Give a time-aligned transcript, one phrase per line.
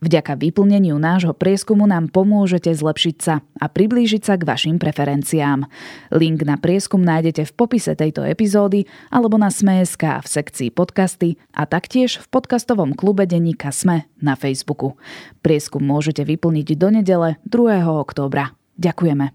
[0.00, 5.66] Vďaka vyplneniu nášho prieskumu nám pomôžete zlepšiť sa a priblížiť sa k vašim preferenciám.
[6.14, 11.64] Link na prieskum nájdete v popise tejto epizódy alebo na Sme.sk v sekcii podcasty a
[11.64, 14.98] taktiež v podcastovom klube denníka Sme na Facebooku.
[15.40, 17.84] Prieskum môžete vyplniť do nedele 2.
[17.84, 18.52] októbra.
[18.78, 19.34] Ďakujeme.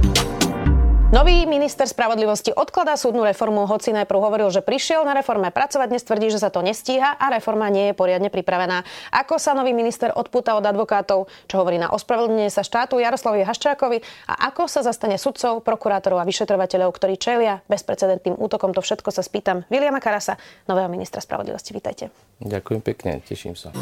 [1.11, 6.07] Nový minister spravodlivosti odkladá súdnu reformu, hoci najprv hovoril, že prišiel na reforme pracovať, dnes
[6.07, 8.87] tvrdí, že sa to nestíha a reforma nie je poriadne pripravená.
[9.11, 13.99] Ako sa nový minister odpúta od advokátov, čo hovorí na ospravedlnenie sa štátu Jaroslavovi Haščákovi
[14.31, 18.71] a ako sa zastane sudcov, prokurátorov a vyšetrovateľov, ktorí čelia bezprecedentným útokom.
[18.71, 20.39] To všetko sa spýtam Viliama Karasa,
[20.71, 21.75] nového ministra spravodlivosti.
[21.75, 22.07] Vítajte.
[22.39, 23.75] Ďakujem pekne, teším sa.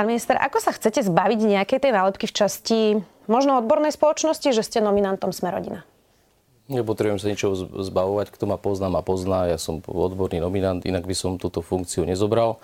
[0.00, 2.80] Pán minister, ako sa chcete zbaviť nejakej tej nálepky v časti
[3.28, 5.84] možno odbornej spoločnosti, že ste nominantom Sme rodina?
[6.72, 7.52] Nepotrebujem sa ničoho
[7.84, 8.32] zbavovať.
[8.32, 9.52] Kto ma pozná, ma pozná.
[9.52, 12.56] Ja som odborný nominant, inak by som túto funkciu nezobral.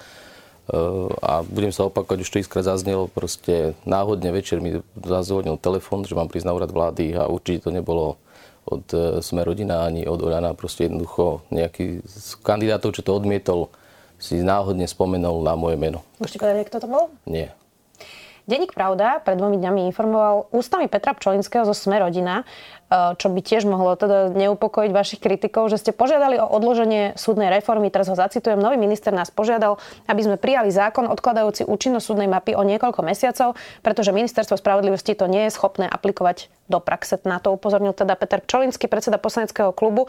[0.73, 0.81] Eh,
[1.21, 6.17] a budem sa opakovať, už to iskrát zaznelo, proste náhodne večer mi zazvonil telefon, že
[6.17, 8.17] mám prísť na úrad vlády a určite to nebolo
[8.65, 13.69] od eh, Sme ani od Oľana, proste jednoducho nejaký z kandidátov, čo to odmietol,
[14.17, 16.01] si náhodne spomenul na moje meno.
[16.21, 17.05] Môžete povedať, kto to bol?
[17.29, 17.53] Nie.
[18.47, 22.47] Denník Pravda pred dvomi dňami informoval ústami Petra Pčolinského zo Sme rodina,
[22.87, 27.51] e, čo by tiež mohlo teda neupokojiť vašich kritikov, že ste požiadali o odloženie súdnej
[27.51, 27.91] reformy.
[27.91, 28.63] Teraz ho zacitujem.
[28.63, 33.59] Nový minister nás požiadal, aby sme prijali zákon odkladajúci účinnosť súdnej mapy o niekoľko mesiacov,
[33.83, 37.19] pretože ministerstvo spravodlivosti to nie je schopné aplikovať do praxe.
[37.27, 40.07] Na to upozornil teda Peter Pčolinský, predseda poslaneckého klubu.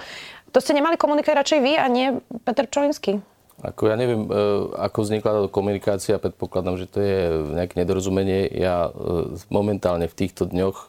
[0.54, 3.18] To ste nemali komunikovať radšej vy a nie Peter Pčolinský?
[3.58, 4.34] Ako ja neviem, e,
[4.78, 7.18] ako vznikla táto komunikácia, predpokladám, že to je
[7.58, 8.54] nejaké nedorozumenie.
[8.54, 10.88] Ja e, momentálne v týchto dňoch e,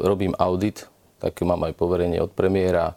[0.00, 0.88] robím audit,
[1.20, 2.96] také mám aj poverenie od premiéra.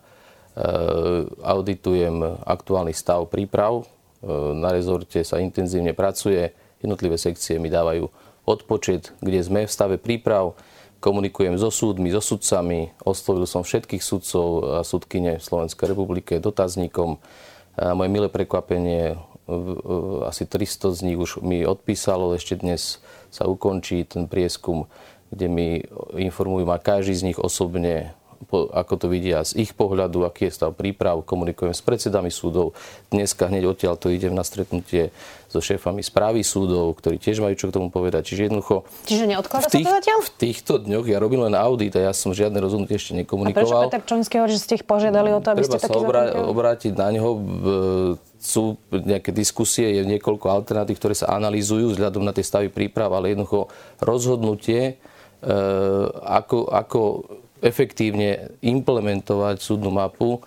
[1.40, 3.88] Auditujem aktuálny stav príprav.
[4.52, 6.52] Na rezorte sa intenzívne pracuje,
[6.84, 8.12] jednotlivé sekcie mi dávajú
[8.44, 10.60] odpočet, kde sme v stave príprav.
[11.00, 17.24] Komunikujem so súdmi, so sudcami, oslovil som všetkých sudcov a sudkyne v Slovenskej republike dotazníkom
[17.80, 19.16] a moje milé prekvapenie,
[20.28, 23.00] asi 300 z nich už mi odpísalo, ešte dnes
[23.32, 24.92] sa ukončí ten prieskum,
[25.32, 25.68] kde mi
[26.20, 28.14] informujú ma každý z nich osobne
[28.50, 32.72] ako to vidia z ich pohľadu, aký je stav príprav, komunikujem s predsedami súdov.
[33.12, 35.12] Dneska hneď odtiaľ to idem na stretnutie
[35.50, 38.32] so šéfami správy súdov, ktorí tiež majú čo k tomu povedať.
[38.32, 38.86] Čiže jednoducho...
[39.10, 40.22] Čiže neodkladá sa to zatiaľ?
[40.22, 43.58] V týchto dňoch ja robím len audit a ja som žiadne rozhodnutie ešte nekomunikoval.
[43.58, 45.94] A prečo Peter Čonský hovorí, že ste ich požiadali o to, aby Treba ste sa
[45.98, 47.30] obrá- obrátiť na neho.
[48.40, 53.34] Sú nejaké diskusie, je niekoľko alternatív, ktoré sa analýzujú vzhľadom na tie stavy príprav, ale
[53.36, 53.68] jednoducho
[54.00, 54.96] rozhodnutie,
[55.42, 55.54] e,
[56.24, 57.02] ako, ako
[57.62, 60.40] efektívne implementovať súdnu mapu,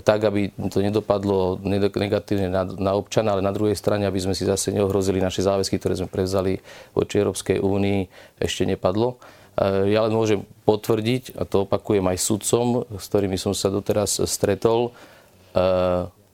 [0.00, 4.48] tak, aby to nedopadlo negatívne na, na občana, ale na druhej strane, aby sme si
[4.48, 6.56] zase neohrozili naše záväzky, ktoré sme prevzali
[6.96, 8.00] voči Európskej únii,
[8.40, 9.20] ešte nepadlo.
[9.54, 14.24] E, ja len môžem potvrdiť, a to opakujem aj sudcom, s ktorými som sa doteraz
[14.24, 15.60] stretol, e,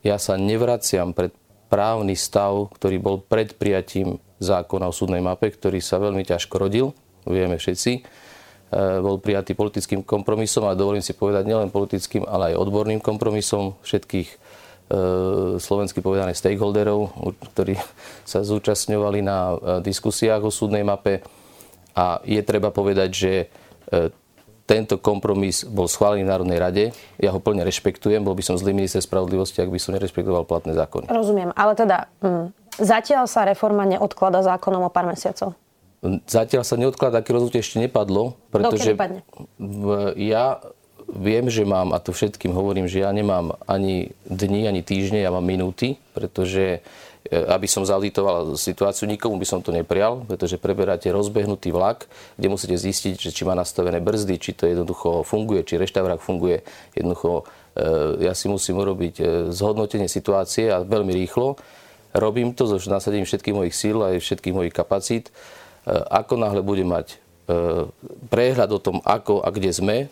[0.00, 1.34] ja sa nevraciam pred
[1.66, 6.94] právny stav, ktorý bol pred prijatím zákona o súdnej mape, ktorý sa veľmi ťažko rodil,
[7.26, 8.22] vieme všetci
[9.03, 14.28] bol prijatý politickým kompromisom a dovolím si povedať nielen politickým, ale aj odborným kompromisom všetkých
[14.31, 14.38] eh,
[15.58, 17.10] slovensky povedaných stakeholderov,
[17.54, 17.75] ktorí
[18.30, 21.22] sa zúčastňovali na eh, diskusiách o súdnej mape.
[21.91, 23.32] A je treba povedať, že
[24.70, 26.84] tento kompromis bol schválený v Národnej rade.
[27.19, 28.22] Ja ho plne rešpektujem.
[28.22, 31.10] Bol by som zlý minister spravodlivosti, ak by som nerešpektoval platné zákony.
[31.10, 35.59] Rozumiem, ale teda hm, zatiaľ sa reforma neodklada zákonom o pár mesiacov.
[36.24, 38.97] Zatiaľ sa neodkladá, aké rozhodnutie ešte nepadlo, pretože
[40.16, 40.64] ja
[41.12, 45.34] viem, že mám, a to všetkým hovorím, že ja nemám ani dni, ani týždne, ja
[45.34, 46.80] mám minúty, pretože
[47.26, 52.06] e, aby som zauditoval situáciu, nikomu by som to neprial, pretože preberáte rozbehnutý vlak,
[52.38, 56.62] kde musíte zistiť, že či má nastavené brzdy, či to jednoducho funguje, či reštaurák funguje.
[56.94, 57.44] Jednoducho
[57.76, 61.58] e, ja si musím urobiť e, zhodnotenie situácie a veľmi rýchlo.
[62.10, 65.30] Robím to so nasadením všetkých mojich síl a všetkých mojich kapacít
[66.10, 67.16] ako náhle bude mať e,
[68.31, 70.07] prehľad o tom, ako a kde sme, e,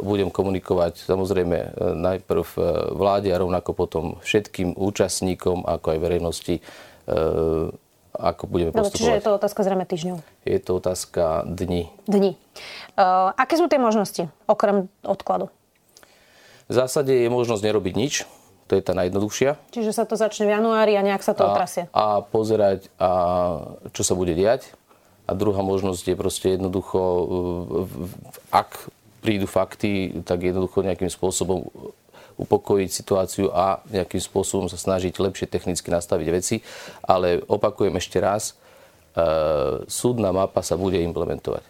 [0.00, 2.46] budem komunikovať samozrejme najprv
[2.94, 6.54] vláde a rovnako potom všetkým účastníkom, ako aj verejnosti,
[8.12, 9.00] ako budeme Dobre, postupovať.
[9.00, 10.16] čiže je to otázka zrejme týždňov.
[10.44, 11.88] Je to otázka dní.
[12.04, 12.36] Dní.
[12.92, 15.48] Uh, aké sú tie možnosti, okrem odkladu?
[16.68, 18.14] V zásade je možnosť nerobiť nič,
[18.68, 19.60] to je tá najjednoduchšia.
[19.72, 21.88] Čiže sa to začne v januári a nejak sa to a, otrasie.
[21.92, 23.10] a pozerať, a
[23.92, 24.72] čo sa bude diať.
[25.32, 27.00] A druhá možnosť je proste jednoducho,
[28.52, 28.92] ak
[29.24, 31.72] prídu fakty, tak jednoducho nejakým spôsobom
[32.36, 36.60] upokojiť situáciu a nejakým spôsobom sa snažiť lepšie technicky nastaviť veci.
[37.00, 41.64] Ale opakujem ešte raz, e, súdna mapa sa bude implementovať.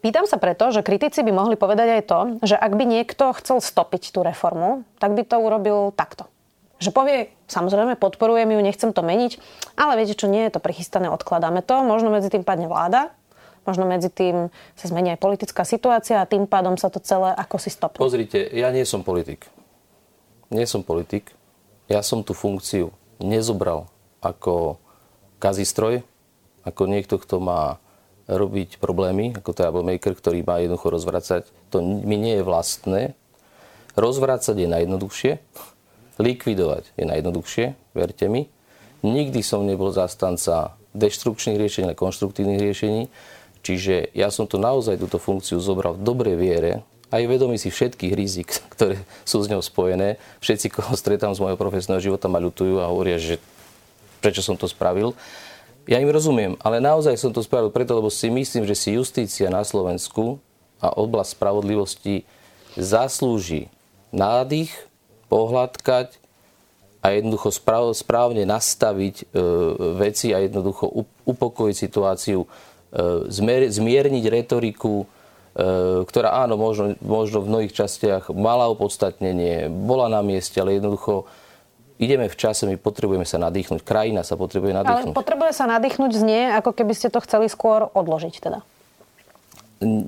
[0.00, 3.60] Pýtam sa preto, že kritici by mohli povedať aj to, že ak by niekto chcel
[3.60, 6.24] stopiť tú reformu, tak by to urobil takto.
[6.84, 9.40] Že povie, samozrejme, podporujem ju, nechcem to meniť,
[9.80, 13.08] ale viete čo, nie je to prichystané, odkladáme to, možno medzi tým padne vláda,
[13.64, 17.56] možno medzi tým sa zmení aj politická situácia a tým pádom sa to celé ako
[17.56, 17.96] si stopne.
[17.96, 19.48] Pozrite, ja nie som politik.
[20.52, 21.32] Nie som politik.
[21.88, 23.88] Ja som tú funkciu nezobral
[24.20, 24.76] ako
[25.40, 26.04] kazistroj,
[26.68, 27.80] ako niekto, kto má
[28.28, 31.42] robiť problémy, ako troublemaker, ktorý má jednoducho rozvracať.
[31.72, 33.00] To mi nie je vlastné.
[33.96, 35.32] Rozvracať je najjednoduchšie,
[36.18, 37.64] likvidovať je najjednoduchšie,
[37.96, 38.50] verte mi.
[39.04, 43.10] Nikdy som nebol zastanca deštrukčných riešení, ale konštruktívnych riešení.
[43.64, 46.72] Čiže ja som to naozaj túto funkciu zobral v dobrej viere,
[47.14, 50.18] aj vedomí si všetkých rizik, ktoré sú s ňou spojené.
[50.42, 53.38] Všetci, koho stretám z môjho profesného života, ma ľutujú a hovoria, že
[54.18, 55.14] prečo som to spravil.
[55.84, 59.52] Ja im rozumiem, ale naozaj som to spravil preto, lebo si myslím, že si justícia
[59.52, 60.40] na Slovensku
[60.80, 62.24] a oblasť spravodlivosti
[62.74, 63.68] zaslúži
[64.08, 64.72] nádych,
[65.34, 66.22] pohľadkať
[67.02, 67.50] a jednoducho
[67.92, 69.24] správne nastaviť e,
[69.98, 70.88] veci a jednoducho
[71.26, 72.48] upokojiť situáciu, e,
[73.68, 75.06] zmierniť retoriku, e,
[76.06, 81.28] ktorá áno, možno, možno v mnohých častiach mala opodstatnenie, bola na mieste, ale jednoducho
[82.00, 83.84] ideme v čase, my potrebujeme sa nadýchnuť.
[83.84, 85.12] Krajina sa potrebuje nadýchnuť.
[85.12, 88.64] Ale potrebuje sa nadýchnuť znie, ako keby ste to chceli skôr odložiť teda.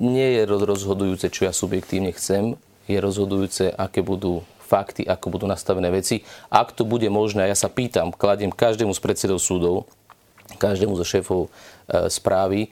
[0.01, 2.57] Nie je rozhodujúce, čo ja subjektívne chcem.
[2.89, 6.27] Je rozhodujúce, aké budú fakty, ako budú nastavené veci.
[6.51, 9.87] Ak to bude možné, ja sa pýtam, kladiem každému z predsedov súdov,
[10.59, 11.49] každému zo šéfov e,
[12.11, 12.69] správy, e,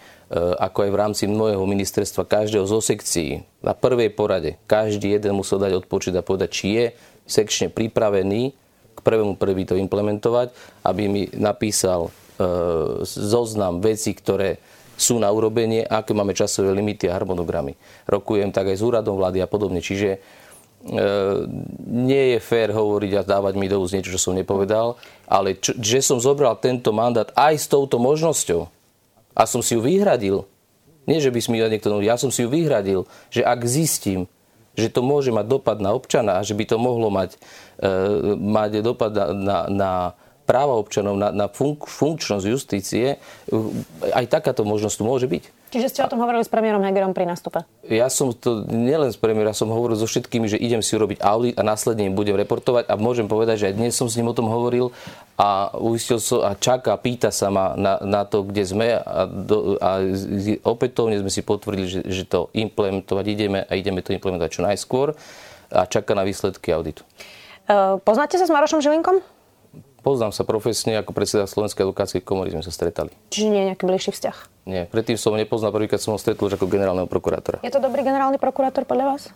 [0.59, 5.59] ako aj v rámci môjho ministerstva, každého zo sekcií, na prvej porade, každý jeden musel
[5.59, 6.85] dať odpočiť a povedať, či je
[7.25, 8.53] sekčne pripravený
[8.95, 12.11] k prvému prvý to implementovať, aby mi napísal e,
[13.03, 14.59] zoznam vecí, ktoré
[14.95, 17.75] sú na urobenie, aké máme časové limity a harmonogramy.
[18.07, 19.83] Rokujem tak aj s úradom vlády a podobne.
[19.83, 20.23] Čiže
[21.89, 25.73] nie je fér hovoriť a dávať mi do úst niečo, čo som nepovedal, ale čo,
[25.81, 28.69] že som zobral tento mandát aj s touto možnosťou
[29.33, 30.45] a som si ju vyhradil,
[31.05, 32.01] nie, že by si mi niekto...
[32.01, 34.25] Ja som si ju vyhradil, že ak zistím,
[34.73, 37.37] že to môže mať dopad na občana a že by to mohlo mať,
[37.79, 37.87] e,
[38.35, 39.91] mať dopad na, na, na
[40.49, 43.17] práva občanov, na, na funk, funkčnosť justície,
[44.13, 45.43] aj takáto možnosť tu môže byť.
[45.75, 47.67] Čiže ste o tom hovorili s premiérom Hegerom pri nastupe?
[47.83, 51.19] Ja som to nielen s premiérom, ja som hovoril so všetkými, že idem si urobiť
[51.19, 54.31] audit a následne im budem reportovať a môžem povedať, že aj dnes som s ním
[54.31, 54.95] o tom hovoril
[55.35, 59.75] a uistil som a čaká, pýta sa ma na, na to, kde sme a, do,
[59.83, 59.99] a
[60.63, 65.11] opätovne sme si potvrdili, že, že to implementovať ideme a ideme to implementovať čo najskôr
[65.75, 67.03] a čaká na výsledky auditu.
[67.67, 69.34] Uh, poznáte sa s Marošom Žilinkom?
[70.05, 73.09] Poznám sa profesne, ako predseda Slovenskej edukácie komory sme sa stretali.
[73.33, 74.37] Čiže nie je nejaký bližší vzťah?
[74.69, 77.57] Nie, predtým som ho nepoznal, prvýkrát som ho stretol už ako generálneho prokurátora.
[77.65, 79.33] Je to dobrý generálny prokurátor podľa vás?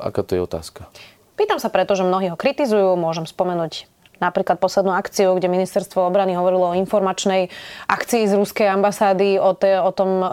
[0.00, 0.88] Aká to je otázka?
[1.36, 2.96] Pýtam sa preto, že mnohí ho kritizujú.
[2.96, 3.84] Môžem spomenúť
[4.20, 7.48] napríklad poslednú akciu, kde ministerstvo obrany hovorilo o informačnej
[7.88, 10.28] akcii z ruskej ambasády o, te, o tom e,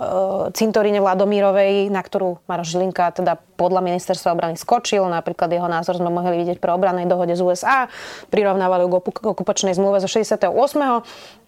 [0.53, 5.07] cintoríne Vladomírovej, na ktorú Maroš Žilinka teda podľa ministerstva obrany skočil.
[5.07, 7.89] Napríklad jeho názor sme mohli vidieť pri obrannej dohode z USA.
[8.29, 10.53] Prirovnávali ho k okupačnej zmluve zo 68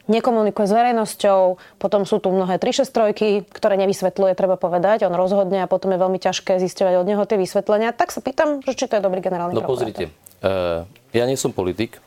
[0.10, 1.42] nekomunikuje s verejnosťou,
[1.78, 6.18] potom sú tu mnohé 363, ktoré nevysvetľuje, treba povedať, on rozhodne a potom je veľmi
[6.18, 7.94] ťažké zisťovať od neho tie vysvetlenia.
[7.94, 10.10] Tak sa pýtam, že či to je dobrý generálny No pozrite,
[10.42, 12.02] uh, ja nie som politik,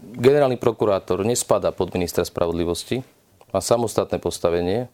[0.00, 3.04] Generálny prokurátor nespada pod ministra spravodlivosti,
[3.50, 4.86] má samostatné postavenie.
[4.86, 4.88] E,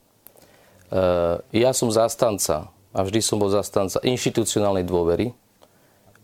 [1.54, 5.36] ja som zastanca a vždy som bol zastanca inštitucionálnej dôvery.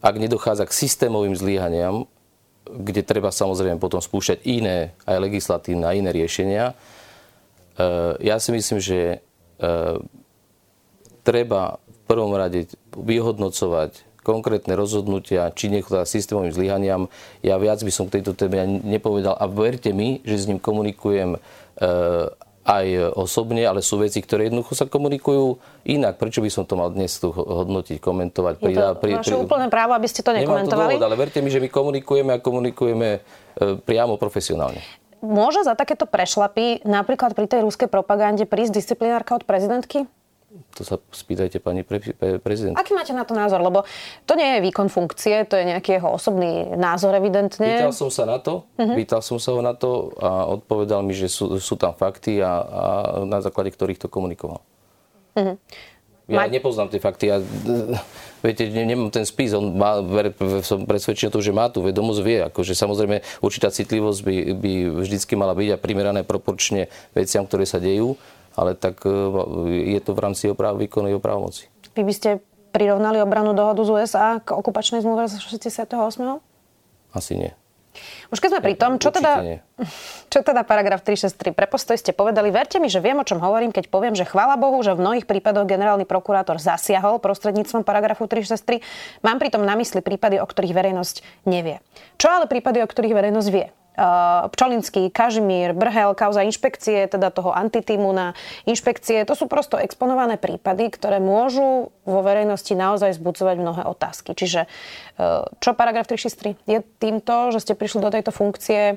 [0.02, 2.10] Ak nedochádza k systémovým zlíhaniam,
[2.66, 6.74] kde treba samozrejme potom spúšťať iné, aj legislatívne a iné riešenia, e,
[8.22, 9.18] ja si myslím, že e,
[11.22, 17.10] treba v prvom rade vyhodnocovať konkrétne rozhodnutia, či nechodá systémovým zlyhaniam.
[17.42, 21.36] Ja viac by som k tejto téme nepovedal a verte mi, že s ním komunikujem
[21.36, 21.38] e,
[22.62, 26.14] aj osobne, ale sú veci, ktoré jednoducho sa komunikujú inak.
[26.22, 28.54] Prečo by som to mal dnes tu hodnotiť, komentovať?
[28.62, 30.70] Je to pri, vaše pri, úplné právo, aby ste to nekomentovali?
[30.70, 33.20] Nemám to dôvod, ale verte mi, že my komunikujeme a komunikujeme e,
[33.82, 34.78] priamo profesionálne.
[35.22, 40.06] Môže za takéto prešlapy napríklad pri tej ruskej propagande prísť disciplinárka od prezidentky?
[40.52, 42.76] To sa spýtajte pani pre, pre, prezident.
[42.76, 43.64] Aký máte na to názor?
[43.64, 43.88] Lebo
[44.28, 47.64] to nie je výkon funkcie, to je nejaký jeho osobný názor evidentne.
[47.64, 48.96] Pýtal som sa na to, uh-huh.
[48.96, 52.52] pýtal som sa ho na to a odpovedal mi, že sú, sú tam fakty a,
[52.60, 52.82] a
[53.24, 54.60] na základe ktorých to komunikoval.
[55.36, 55.56] Uh-huh.
[56.30, 56.52] Ja Ma...
[56.52, 57.32] nepoznám tie fakty.
[57.32, 57.40] Ja,
[58.44, 59.56] viete, nemám ten spis.
[59.56, 60.00] On má,
[60.62, 62.38] som presvedčený o tom, že má tú vedomosť, vie.
[62.46, 67.82] Akože samozrejme určitá citlivosť by, by vždycky mala byť a primerané proporčne veciam, ktoré sa
[67.82, 68.20] dejú
[68.56, 69.12] ale tak e,
[69.96, 71.68] je to v rámci oprav, výkonu jeho právomoci.
[71.92, 72.30] Vy by ste
[72.72, 75.92] prirovnali obranú dohodu z USA k okupačnej zmluve z 68.
[77.12, 77.52] Asi nie.
[78.32, 79.60] Už keď sme pri tom, čo teda,
[80.32, 81.52] čo teda paragraf 363?
[81.52, 84.56] Pre postoj ste povedali, verte mi, že viem, o čom hovorím, keď poviem, že chvála
[84.56, 88.80] Bohu, že v mnohých prípadoch generálny prokurátor zasiahol prostredníctvom paragrafu 363.
[89.20, 91.84] Mám pritom na mysli prípady, o ktorých verejnosť nevie.
[92.16, 93.68] Čo ale prípady, o ktorých verejnosť vie?
[93.92, 98.32] Eh, Pčolinský, Kažimír, Brhel, kauza inšpekcie, teda toho antitímu na
[98.64, 99.28] inšpekcie.
[99.28, 104.32] To sú prosto exponované prípady, ktoré môžu vo verejnosti naozaj zbudzovať mnohé otázky.
[104.32, 106.56] Čiže eh, čo paragraf 363?
[106.64, 108.96] Je týmto, že ste prišli do tejto funkcie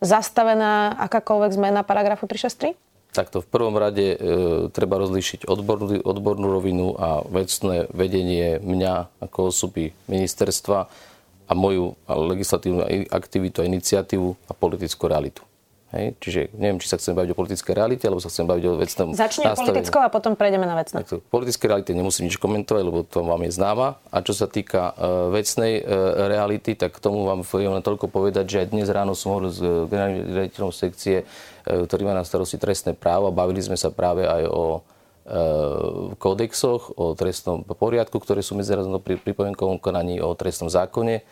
[0.00, 2.72] zastavená akákoľvek zmena paragrafu 363?
[3.10, 4.16] Takto v prvom rade e,
[4.70, 10.86] treba rozlíšiť odbornú, odbornú rovinu a vecné vedenie mňa ako osoby ministerstva
[11.50, 15.42] a moju legislatívnu aktivitu a iniciatívu a politickú realitu.
[15.90, 16.14] Hej?
[16.22, 19.08] Čiže neviem, či sa chcem baviť o politickej realite, alebo sa chcem baviť o vecnom
[19.10, 21.02] Začne politickou a potom prejdeme na vecné.
[21.02, 23.98] Tak, politické realite nemusím nič komentovať, lebo to vám je známa.
[24.14, 28.06] A čo sa týka uh, vecnej uh, reality, tak k tomu vám viem len toľko
[28.06, 32.14] povedať, že aj dnes ráno som hovoril s uh, generálnym riaditeľom sekcie, uh, ktorý má
[32.14, 34.86] na starosti trestné právo a bavili sme sa práve aj o
[36.18, 41.22] kódexoch, o trestnom poriadku, ktoré sú medzinárodnom pripomienkovom konaní, o trestnom zákone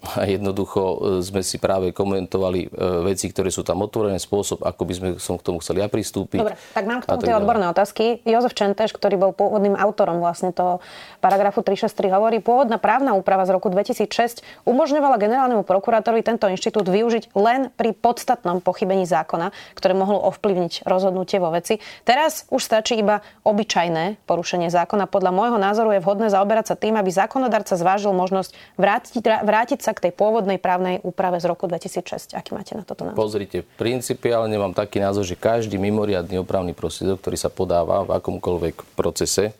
[0.00, 2.68] a jednoducho e, sme si práve komentovali e,
[3.04, 6.40] veci, ktoré sú tam otvorené, spôsob, ako by sme som k tomu chceli ja pristúpiť.
[6.40, 8.24] Dobre, tak mám k tomu tie odborné otázky.
[8.24, 10.80] Jozef Čenteš, ktorý bol pôvodným autorom vlastne toho
[11.20, 17.36] paragrafu 363, hovorí, pôvodná právna úprava z roku 2006 umožňovala generálnemu prokurátorovi tento inštitút využiť
[17.36, 21.76] len pri podstatnom pochybení zákona, ktoré mohlo ovplyvniť rozhodnutie vo veci.
[22.08, 25.12] Teraz už stačí iba obyčajné porušenie zákona.
[25.12, 29.89] Podľa môjho názoru je vhodné zaoberať sa tým, aby zákonodarca zvážil možnosť vrátiť, vrátiť sa
[29.90, 32.38] sa k tej pôvodnej právnej úprave z roku 2006.
[32.38, 33.18] Aký máte na toto názor?
[33.18, 38.94] Pozrite, principiálne mám taký názor, že každý mimoriadný opravný prostriedok, ktorý sa podáva v akomkoľvek
[38.94, 39.52] procese, e,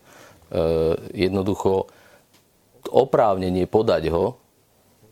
[1.26, 1.90] jednoducho
[2.94, 4.38] oprávnenie podať ho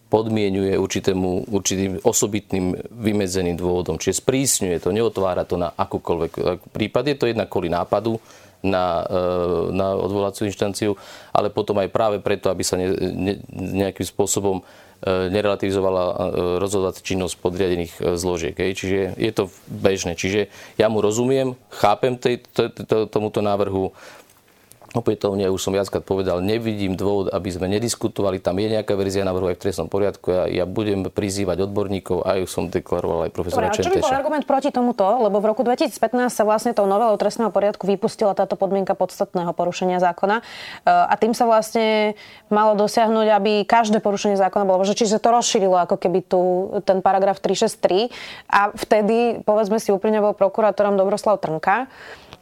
[0.09, 4.01] podmienuje určitému, určitým osobitným vymedzeným dôvodom.
[4.01, 7.13] Čiže sprísňuje to, neotvára to na akúkoľvek prípad.
[7.13, 8.17] Je to jednak kvôli nápadu,
[8.63, 10.99] na, e, na odvolaciu inštanciu,
[11.31, 14.63] ale potom aj práve preto, aby sa ne, ne, nejakým spôsobom
[15.07, 16.15] nerelativizovala e,
[16.59, 18.55] rozhodovať činnosť podriadených e, zložiek.
[18.59, 20.19] Čiže je to bežné.
[20.19, 23.95] Čiže ja mu rozumiem, chápem tej, to, to, tomuto návrhu,
[24.99, 28.43] Opätovne, už som viackrát povedal, nevidím dôvod, aby sme nediskutovali.
[28.43, 30.27] Tam je nejaká verzia návrhu aj v trestnom poriadku.
[30.35, 34.45] Ja, ja budem prizývať odborníkov, aj som deklaroval aj profesora Dobre, Čo by bol argument
[34.51, 35.07] proti tomuto?
[35.07, 40.03] Lebo v roku 2015 sa vlastne tou novelou trestného poriadku vypustila táto podmienka podstatného porušenia
[40.03, 40.43] zákona.
[40.43, 42.19] E, a tým sa vlastne
[42.51, 46.41] malo dosiahnuť, aby každé porušenie zákona bolo, že čiže to rozšírilo ako keby tu
[46.83, 48.11] ten paragraf 363.
[48.51, 51.87] A vtedy, povedzme si úprimne, bol prokurátorom Dobroslav Trnka.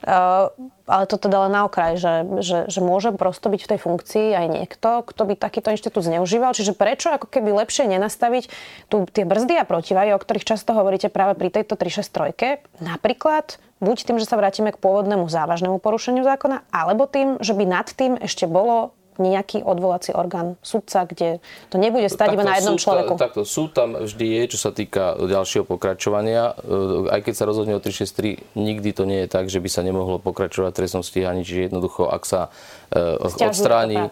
[0.04, 0.52] Uh,
[0.86, 4.28] ale to teda len na okraj, že, že, že môže prosto byť v tej funkcii
[4.36, 6.52] aj niekto, kto by takýto inštitút zneužíval.
[6.52, 8.44] Čiže prečo ako keby lepšie nenastaviť
[8.92, 12.84] tu tie brzdy a protivahy, o ktorých často hovoríte práve pri tejto 363.
[12.84, 17.64] Napríklad buď tým, že sa vrátime k pôvodnému závažnému porušeniu zákona, alebo tým, že by
[17.68, 21.42] nad tým ešte bolo nejaký odvolací orgán sudca, kde
[21.72, 23.16] to nebude stať iba na jednom človeku.
[23.16, 26.56] Takto, súd tam vždy je, čo sa týka ďalšieho pokračovania.
[26.58, 29.82] E, aj keď sa rozhodne o 363, nikdy to nie je tak, že by sa
[29.84, 31.42] nemohlo pokračovať v trestnom stíhaní.
[31.42, 32.48] Čiže jednoducho, ak sa
[32.92, 34.10] uh, odstráni...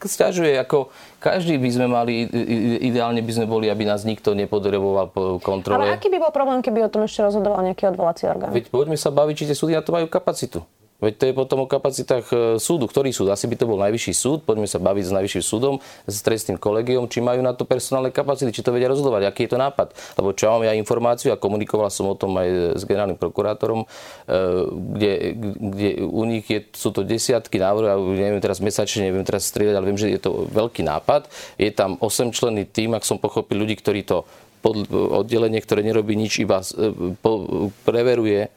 [0.00, 2.28] Sťažuje, ako každý by sme mali,
[2.84, 5.80] ideálne by sme boli, aby nás nikto nepodreboval po kontrole.
[5.80, 8.52] Ale aký by bol problém, keby o tom ešte rozhodoval nejaký odvolací orgán?
[8.52, 10.60] Veď poďme sa baviť, či tie súdy na to majú kapacitu.
[11.00, 12.84] Veď to je potom o kapacitách e, súdu.
[12.84, 13.32] Ktorý súd?
[13.32, 14.38] Asi by to bol najvyšší súd.
[14.44, 18.52] Poďme sa baviť s najvyšším súdom, s trestným kolegiom, či majú na to personálne kapacity,
[18.52, 19.96] či to vedia rozhodovať, aký je to nápad.
[20.20, 23.86] Lebo čo mám ja informáciu a komunikoval som o tom aj s generálnym prokurátorom, e,
[24.68, 25.12] kde,
[25.56, 29.74] kde u nich je, sú to desiatky návrhov, ja neviem teraz mesačne, neviem teraz strieľať,
[29.80, 31.32] ale viem, že je to veľký nápad.
[31.56, 34.28] Je tam 8 členný tým, ak som pochopil, ľudí, ktorí to
[34.62, 36.68] oddelenie, ktoré nerobí nič, iba e,
[37.88, 38.52] preveruje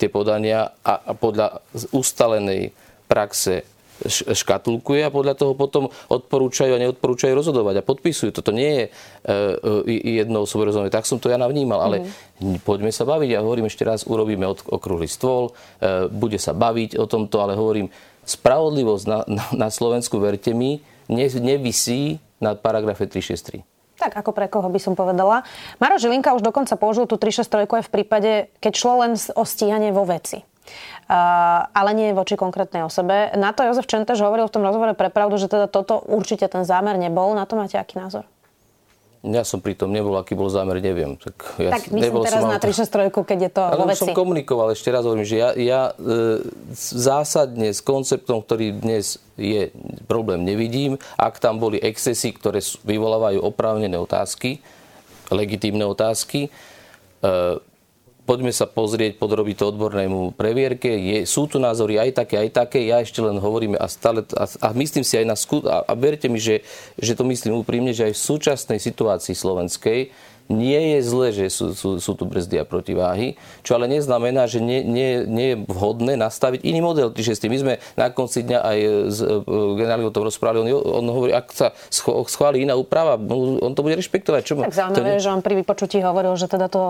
[0.00, 1.60] tie podania a, a podľa
[1.92, 2.72] ustalenej
[3.04, 3.68] praxe
[4.12, 8.30] škatulkuje a podľa toho potom odporúčajú a neodporúčajú rozhodovať a podpisujú.
[8.32, 10.92] Toto nie je e, jedno osobové rozhodnutie.
[10.92, 11.96] Tak som to ja navnímal, ale
[12.36, 12.60] mm.
[12.60, 13.28] poďme sa baviť.
[13.32, 17.88] Ja hovorím ešte raz, urobíme okrúhly stôl, e, bude sa baviť o tomto, ale hovorím,
[18.28, 23.75] spravodlivosť na, na, na Slovensku, verte mi, ne, nevisí na paragrafe 363.
[23.96, 25.42] Tak ako pre koho by som povedala.
[25.80, 29.90] Maro Žilinka už dokonca použil tú 363 aj v prípade, keď šlo len o stíhanie
[29.90, 30.44] vo veci.
[31.06, 33.30] Uh, ale nie voči konkrétnej osobe.
[33.38, 36.66] Na to Jozef Čentež hovoril v tom rozhovore pre pravdu, že teda toto určite ten
[36.66, 37.38] zámer nebol.
[37.38, 38.26] Na to máte aký názor?
[39.26, 41.18] Ja som pri tom nebol, aký bol zámer, neviem.
[41.18, 44.00] Tak, ja tak myslím teraz na 363, keď je to Ale vo veci.
[44.06, 46.46] som komunikoval, ešte raz hovorím, že ja, ja e,
[46.94, 49.74] zásadne s konceptom, ktorý dnes je
[50.06, 50.94] problém, nevidím.
[51.18, 54.62] Ak tam boli excesy, ktoré vyvolávajú oprávnené otázky,
[55.34, 56.50] legitímne otázky, e,
[58.26, 60.90] poďme sa pozrieť, podrobiť to odbornému previerke.
[60.90, 62.82] Je, sú tu názory aj také, aj také.
[62.82, 65.92] Ja ešte len hovorím a stále, a, a myslím si aj na skut, a, a
[65.94, 66.66] verte mi, že,
[66.98, 70.10] že to myslím úprimne, že aj v súčasnej situácii slovenskej
[70.46, 73.34] nie je zle, že sú, sú, sú tu brzdy a protiváhy,
[73.66, 77.50] čo ale neznamená, že nie, nie, nie je vhodné nastaviť iný model 360.
[77.50, 78.78] My sme na konci dňa aj
[79.10, 79.26] s e,
[79.78, 80.70] generálom o tom rozprávali.
[80.70, 84.42] On, on hovorí, ak sa schváli iná úprava, on to bude rešpektovať.
[84.46, 85.24] Čo tak zaujímavé, nie...
[85.24, 86.82] že on pri vypočutí hovoril, že teda to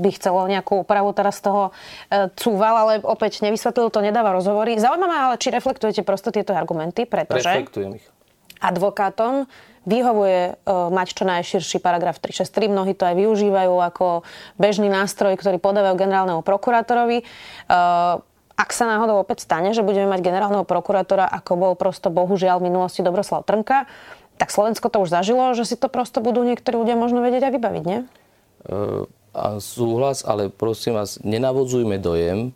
[0.00, 1.62] by chcelo nejakú úpravu teraz z toho
[2.08, 4.80] e, cúval, ale opäť nevysvetlil to, nedáva rozhovory.
[4.80, 8.06] Zaujímavé, ale či reflektujete prosto tieto argumenty, pretože Reflektujem ich.
[8.64, 9.44] advokátom
[9.84, 12.72] vyhovuje uh, mať čo najširší paragraf 363.
[12.72, 14.24] Mnohí to aj využívajú ako
[14.56, 17.24] bežný nástroj, ktorý podávajú generálnemu prokurátorovi.
[17.68, 18.20] Uh,
[18.54, 22.70] ak sa náhodou opäť stane, že budeme mať generálneho prokurátora, ako bol prosto bohužiaľ v
[22.70, 23.90] minulosti Dobroslav Trnka,
[24.38, 27.52] tak Slovensko to už zažilo, že si to prosto budú niektorí ľudia možno vedieť aj
[27.54, 28.00] vybaviť, nie?
[28.64, 32.54] Uh, a súhlas, ale prosím vás, nenavodzujme dojem,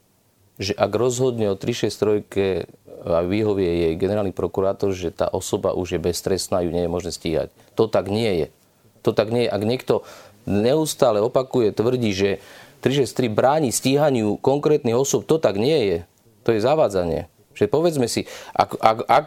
[0.58, 2.66] že ak rozhodne o 363
[2.98, 7.14] a vyhovie jej generálny prokurátor, že tá osoba už je beztrestná, ju nie je možné
[7.14, 7.48] stíhať.
[7.78, 8.46] To tak nie je.
[9.06, 9.54] To tak nie je.
[9.54, 10.02] Ak niekto
[10.44, 12.30] neustále opakuje, tvrdí, že
[12.82, 15.98] 363 bráni stíhaniu konkrétnych osob, to tak nie je.
[16.42, 17.30] To je zavádzanie.
[17.58, 19.26] Že povedzme si, ak, ak, ak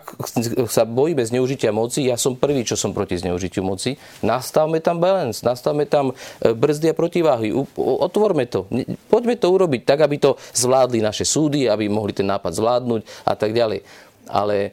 [0.72, 5.44] sa bojíme zneužitia moci, ja som prvý, čo som proti zneužitiu moci, nastavme tam balance,
[5.44, 8.72] nastavme tam e, brzdy a protiváhy, otvorme to.
[9.12, 13.34] Poďme to urobiť tak, aby to zvládli naše súdy, aby mohli ten nápad zvládnuť a
[13.36, 13.84] tak ďalej.
[14.32, 14.70] Ale e,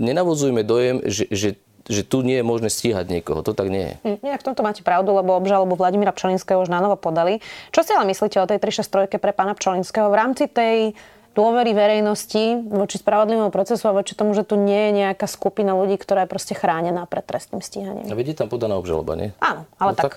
[0.00, 1.48] nenavozujme dojem, že, že
[1.84, 3.44] že tu nie je možné stíhať niekoho.
[3.44, 3.94] To tak nie je.
[4.08, 7.44] Hm, inak v tomto máte pravdu, lebo obžalobu Vladimíra Pčolinského už na novo podali.
[7.76, 10.96] Čo si ale myslíte o tej 363 pre pána Pčolinského v rámci tej
[11.34, 15.98] dôvery verejnosti voči spravodlivému procesu a voči tomu, že tu nie je nejaká skupina ľudí,
[15.98, 18.06] ktorá je proste chránená pred trestným stíhaním.
[18.06, 19.34] A vedie tam podaná obžaloba, nie?
[19.42, 20.02] Áno, ale no, tak.
[20.02, 20.14] tak.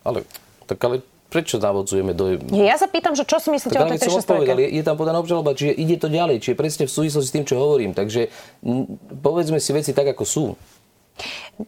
[0.00, 0.18] Ale,
[0.70, 0.96] tak ale
[1.30, 2.38] prečo navodzujeme do...
[2.50, 5.22] Ja sa pýtam, že čo si myslíte tak, o tej odpovedal, je, je tam podaná
[5.22, 7.94] obžaloba, čiže ide to ďalej, čiže presne v súvislosti s tým, čo hovorím.
[7.94, 8.26] Takže
[8.66, 10.44] m, povedzme si veci tak, ako sú.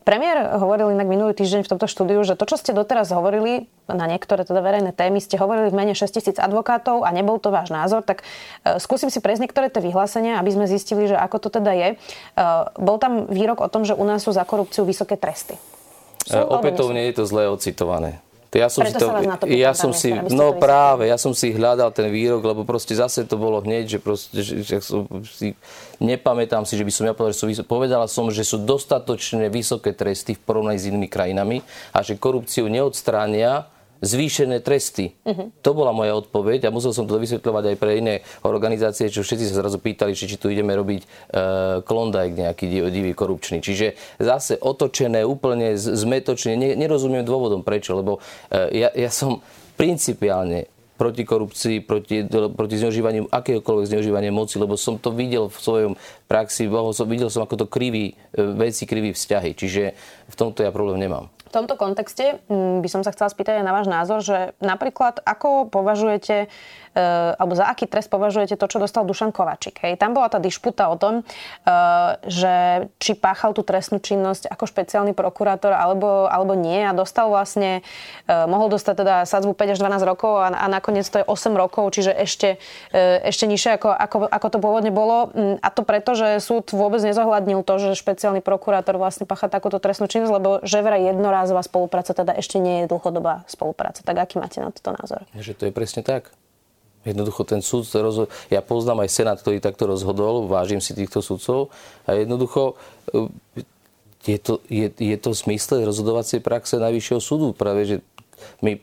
[0.09, 4.09] Premiér hovoril inak minulý týždeň v tomto štúdiu, že to, čo ste doteraz hovorili na
[4.09, 7.69] niektoré teda verejné témy, ste hovorili v mene 6 tisíc advokátov a nebol to váš
[7.69, 11.49] názor, tak uh, skúsim si prejsť niektoré tie vyhlásenia, aby sme zistili, že ako to
[11.61, 11.89] teda je.
[12.39, 15.61] Uh, bol tam výrok o tom, že u nás sú za korupciu vysoké tresty.
[16.25, 18.25] Sú, uh, opätovne je to zle ocitované.
[18.53, 21.89] Ja som Preto si to, to ja som si, no práve, ja som si hľadal
[21.89, 25.57] ten výrok, lebo proste zase to bolo hneď, že proste, že, že som si,
[26.03, 29.47] nepamätám si, že by som ja povedal, že sú vysok, povedala som, že sú dostatočne
[29.47, 31.63] vysoké tresty v porovnaní s inými krajinami
[31.95, 33.71] a že korupciu neodstránia
[34.03, 35.15] zvýšené tresty.
[35.23, 35.55] Uh-huh.
[35.63, 39.47] To bola moja odpoveď a musel som to vysvetľovať aj pre iné organizácie, čo všetci
[39.47, 41.09] sa zrazu pýtali, či, či tu ideme robiť uh,
[41.87, 43.63] klondajk nejaký div, divý korupčný.
[43.63, 46.59] Čiže zase otočené úplne zmetočne.
[46.59, 49.39] Ne, nerozumiem dôvodom prečo, lebo uh, ja, ja som
[49.79, 50.67] principiálne
[51.03, 55.93] proti korupcii, proti, proti zneužívaniu, akéhokoľvek zneužívania moci, lebo som to videl v svojom
[56.31, 56.71] praxi,
[57.11, 59.51] videl som, ako to kriví, e, veci kriví vzťahy.
[59.59, 59.99] Čiže
[60.31, 61.27] v tomto ja problém nemám.
[61.53, 65.21] V tomto kontexte mm, by som sa chcela spýtať aj na váš názor, že napríklad
[65.21, 66.49] ako považujete
[66.93, 69.81] Eh, alebo za aký trest považujete to, čo dostal Dušan Kovačik.
[69.81, 69.97] Hej.
[69.97, 72.55] Tam bola tá dišputa o tom, eh, že
[73.01, 77.81] či páchal tú trestnú činnosť ako špeciálny prokurátor alebo, alebo nie a dostal vlastne,
[78.29, 81.57] eh, mohol dostať teda sadzbu 5 až 12 rokov a, a nakoniec to je 8
[81.57, 82.61] rokov, čiže ešte,
[83.25, 85.33] ešte nižšie ako, ako, ako to pôvodne bolo.
[85.33, 89.81] Mm, a to preto, že súd vôbec nezohľadnil to, že špeciálny prokurátor vlastne pácha takúto
[89.81, 91.09] trestnú činnosť, lebo že vraj
[91.43, 94.07] jednorázová spolupráca teda ešte nie je dlhodobá spolupráca.
[94.07, 95.27] Tak aký máte na toto názor?
[95.35, 96.31] Že to je presne tak.
[97.03, 98.31] Jednoducho ten súd rozhod...
[98.47, 101.75] Ja poznám aj Senát, ktorý takto rozhodol, vážim si týchto sudcov
[102.07, 102.79] a jednoducho
[103.11, 103.67] e,
[104.23, 107.51] je to, je, je to v zmysle rozhodovacej praxe Najvyššieho súdu.
[107.51, 107.97] Práve, že
[108.63, 108.79] my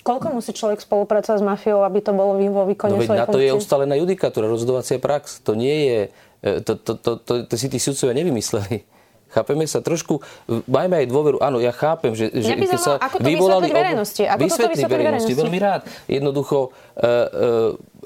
[0.00, 3.42] Koľko musí človek spolupracovať s mafiou, aby to bolo vo výkone no, svojej na to
[3.42, 5.42] je ustalená judikatúra, rozhodovacia prax.
[5.44, 6.00] To nie je,
[6.40, 8.95] e, to, to, to, to, to si tí sudcovia nevymysleli.
[9.36, 10.24] Chápeme sa trošku,
[10.64, 11.44] majme aj dôveru.
[11.44, 13.68] Áno, ja chápem, že, že keď sa ako to vyvolali...
[13.68, 14.24] verejnosti?
[14.24, 15.32] Ako vysvetliť to verejnosti?
[15.36, 15.84] Veľmi rád.
[16.08, 17.96] Jednoducho, e, e,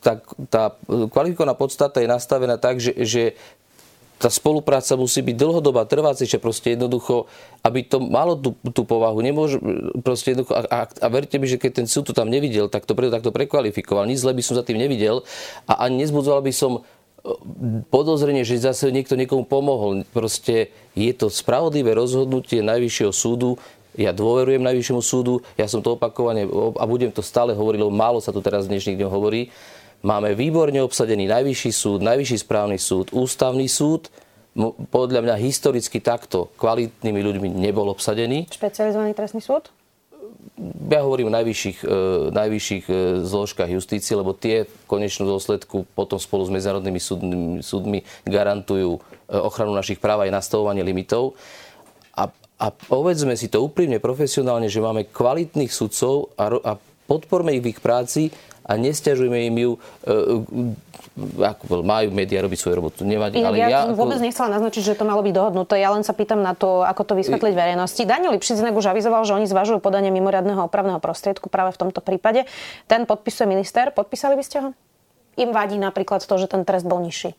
[0.00, 0.12] tá,
[0.48, 0.62] tá
[1.12, 3.36] kvalifikovaná podstata je nastavená tak, že, že
[4.16, 7.28] tá spolupráca musí byť dlhodobá, trvácejšia, proste jednoducho,
[7.60, 9.20] aby to malo tú, tú povahu.
[9.20, 9.60] Nemôže,
[10.00, 12.88] proste jednoducho, a, a, a, verte mi, že keď ten súd to tam nevidel, tak
[12.88, 14.08] to preto takto prekvalifikoval.
[14.08, 15.20] Nič zle by som za tým nevidel
[15.68, 16.80] a ani nezbudzoval by som e,
[17.90, 20.06] podozrenie, že zase niekto niekomu pomohol.
[20.14, 23.58] Proste je to spravodlivé rozhodnutie Najvyššieho súdu,
[23.96, 26.44] ja dôverujem Najvyššiemu súdu, ja som to opakovane
[26.76, 29.48] a budem to stále hovoriť, lebo málo sa to teraz v dnešných dňoch hovorí
[30.04, 34.12] Máme výborne obsadený Najvyšší súd, Najvyšší správny súd, Ústavný súd.
[34.92, 38.48] Podľa mňa historicky takto kvalitnými ľuďmi nebol obsadený.
[38.52, 39.72] Špecializovaný trestný súd?
[40.88, 41.96] Ja hovorím o najvyšších, e,
[42.32, 42.94] najvyšších e,
[43.28, 49.00] zložkách justície, lebo tie v konečnom dôsledku potom spolu s medzinárodnými súdmi, súdmi garantujú e,
[49.36, 51.36] ochranu našich práv aj nastavovanie limitov.
[52.16, 56.72] A, a povedzme si to úprimne, profesionálne, že máme kvalitných sudcov a, a
[57.04, 58.32] podporme ich v ich práci
[58.66, 60.12] a nestiažujme im ju, e,
[61.38, 63.00] ako majú médiá robiť svoju robotu.
[63.06, 65.78] Nevadí, ale ja, ja vôbec nechcela naznačiť, že to malo byť dohodnuté.
[65.78, 68.02] Ja len sa pýtam na to, ako to vysvetliť verejnosti.
[68.02, 72.44] Daniel Lipšic už avizoval, že oni zvažujú podanie mimoriadného opravného prostriedku práve v tomto prípade.
[72.90, 73.94] Ten podpisuje minister.
[73.94, 74.68] Podpísali by ste ho?
[75.38, 77.38] Im vadí napríklad to, že ten trest bol nižší.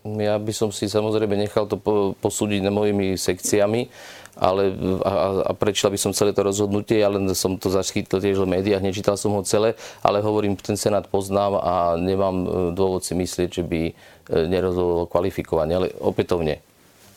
[0.00, 1.76] Ja by som si samozrejme nechal to
[2.20, 3.92] posúdiť mojimi sekciami
[4.40, 4.72] ale,
[5.04, 5.12] a,
[5.44, 8.80] a prečítal by som celé to rozhodnutie, ja len som to zachytil tiež v médiách,
[8.80, 13.60] nečítal som ho celé, ale hovorím, ten Senát poznám a nemám e, dôvod si myslieť,
[13.60, 13.92] že by e,
[14.48, 16.64] nerozhodoval kvalifikovanie, ale opätovne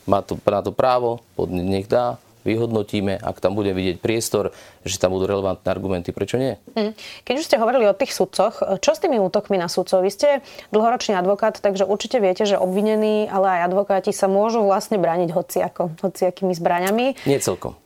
[0.03, 5.15] má to, na to právo, nech dá, vyhodnotíme, ak tam bude vidieť priestor, že tam
[5.15, 6.59] budú relevantné argumenty, prečo nie?
[6.75, 6.95] Hm.
[7.23, 10.03] Keď už ste hovorili o tých sudcoch, čo s tými útokmi na sudcov?
[10.03, 10.29] Vy ste
[10.71, 15.95] dlhoročný advokát, takže určite viete, že obvinení, ale aj advokáti sa môžu vlastne brániť hociako,
[16.03, 17.25] hociakými zbraňami.
[17.25, 17.79] Nie celkom.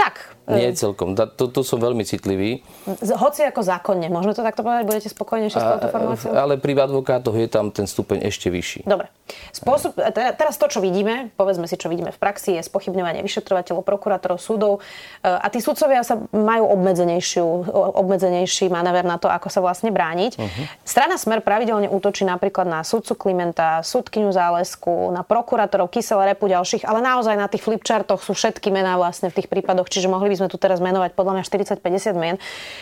[0.00, 0.39] Tak.
[0.56, 1.14] Nie celkom.
[1.14, 2.64] Tu, tu som veľmi citlivý.
[2.98, 4.10] Hoci ako zákonne.
[4.10, 4.84] Môžeme to takto povedať?
[4.88, 6.32] Budete spokojnejšie s touto formáciou?
[6.34, 8.88] Ale pri advokátoch je tam ten stupeň ešte vyšší.
[8.88, 9.12] Dobre.
[9.54, 13.86] Spôsob, e, teraz to, čo vidíme, povedzme si, čo vidíme v praxi, je spochybňovanie vyšetrovateľov,
[13.86, 14.82] prokurátorov, súdov.
[15.22, 17.46] E, a tí sudcovia sa majú obmedzenejšiu,
[17.94, 20.32] obmedzenejší manéver na to, ako sa vlastne brániť.
[20.34, 20.64] Uh-huh.
[20.82, 26.88] Strana Smer pravidelne útočí napríklad na sudcu Klimenta, súdkyňu Zálesku, na prokurátorov Kysel, Repu ďalších,
[26.88, 30.36] ale naozaj na tých flipchartoch sú všetky mená vlastne v tých prípadoch, čiže mohli by
[30.40, 32.36] sme tu teraz menovať podľa mňa 40-50 mien.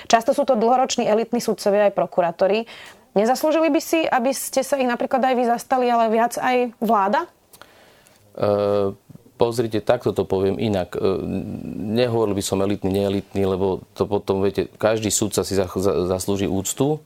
[0.06, 2.70] Často sú to dlhoroční elitní sudcovia aj prokurátori.
[3.18, 7.26] Nezaslúžili by si, aby ste sa ich napríklad aj vy zastali, ale viac aj vláda?
[8.38, 8.94] Uh,
[9.34, 10.94] pozrite, takto to poviem inak.
[10.94, 11.18] Uh,
[11.98, 15.58] nehovoril by som elitný, neelitný, lebo to potom, viete, každý súdca si
[16.06, 17.02] zaslúži úctu.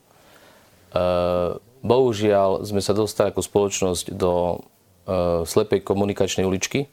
[0.93, 4.63] Uh, bohužiaľ sme sa dostali ako spoločnosť do
[5.43, 6.87] slepej komunikačnej uličky.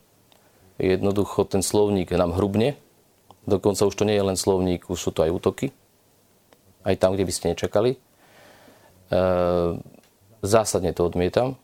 [0.81, 2.73] Jednoducho ten slovník nám hrubne.
[3.47, 5.71] Dokonca už to nie je len slovník, už sú to aj útoky.
[6.83, 7.99] Aj tam, kde by ste nečakali.
[9.09, 9.81] Ehm,
[10.41, 11.57] zásadne to odmietam.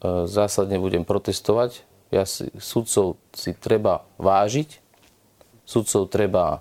[0.00, 1.84] Ehm, zásadne budem protestovať.
[2.12, 4.78] Ja si, sudcov si treba vážiť.
[5.64, 6.60] Sudcov treba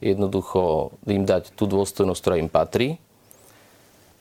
[0.00, 3.00] jednoducho im dať tú dôstojnosť, ktorá im patrí.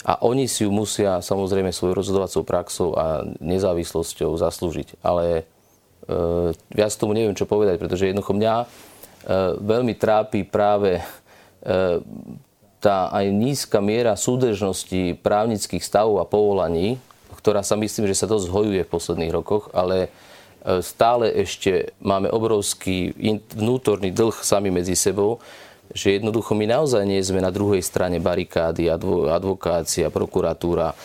[0.05, 5.01] A oni si ju musia samozrejme svojou rozhodovacou praxou a nezávislosťou zaslúžiť.
[5.01, 5.43] Ale e,
[6.53, 8.65] viac tomu neviem, čo povedať, pretože jednoducho mňa e,
[9.61, 11.03] veľmi trápi práve e,
[12.77, 17.01] tá aj nízka miera súdržnosti právnických stavov a povolaní,
[17.41, 20.09] ktorá sa myslím, že sa dosť zhojuje v posledných rokoch, ale
[20.61, 23.17] e, stále ešte máme obrovský
[23.57, 25.41] vnútorný dlh sami medzi sebou,
[25.93, 30.97] že jednoducho my naozaj nie sme na druhej strane barikády, advokácia, prokuratúra,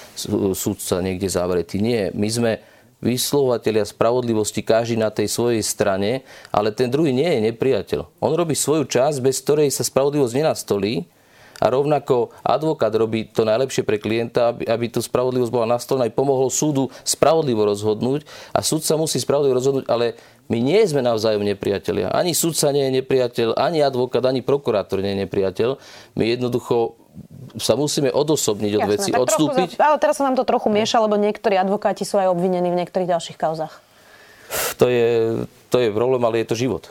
[0.56, 1.84] súdca niekde zavretý.
[1.84, 2.52] Nie, my sme
[3.00, 8.00] vyslovovateľia spravodlivosti, každý na tej svojej strane, ale ten druhý nie je nepriateľ.
[8.20, 11.08] On robí svoju časť, bez ktorej sa spravodlivosť nenastolí
[11.60, 16.16] a rovnako advokát robí to najlepšie pre klienta, aby, aby tu spravodlivosť bola nastolená aj
[16.16, 18.24] pomohol súdu spravodlivo rozhodnúť
[18.56, 20.16] a súd sa musí spravodlivo rozhodnúť, ale
[20.48, 22.10] my nie sme navzájom nepriatelia.
[22.10, 25.70] Ani súdca nie je nepriateľ, ani advokát, ani prokurátor nie je nepriateľ.
[26.16, 26.99] My jednoducho
[27.58, 29.68] sa musíme odosobniť od Jasné, veci, odstúpiť.
[29.74, 32.78] Trochu, ale teraz sa nám to trochu mieša, lebo niektorí advokáti sú aj obvinení v
[32.78, 33.82] niektorých ďalších kauzach.
[34.78, 36.90] To je, to je problém, ale je to život.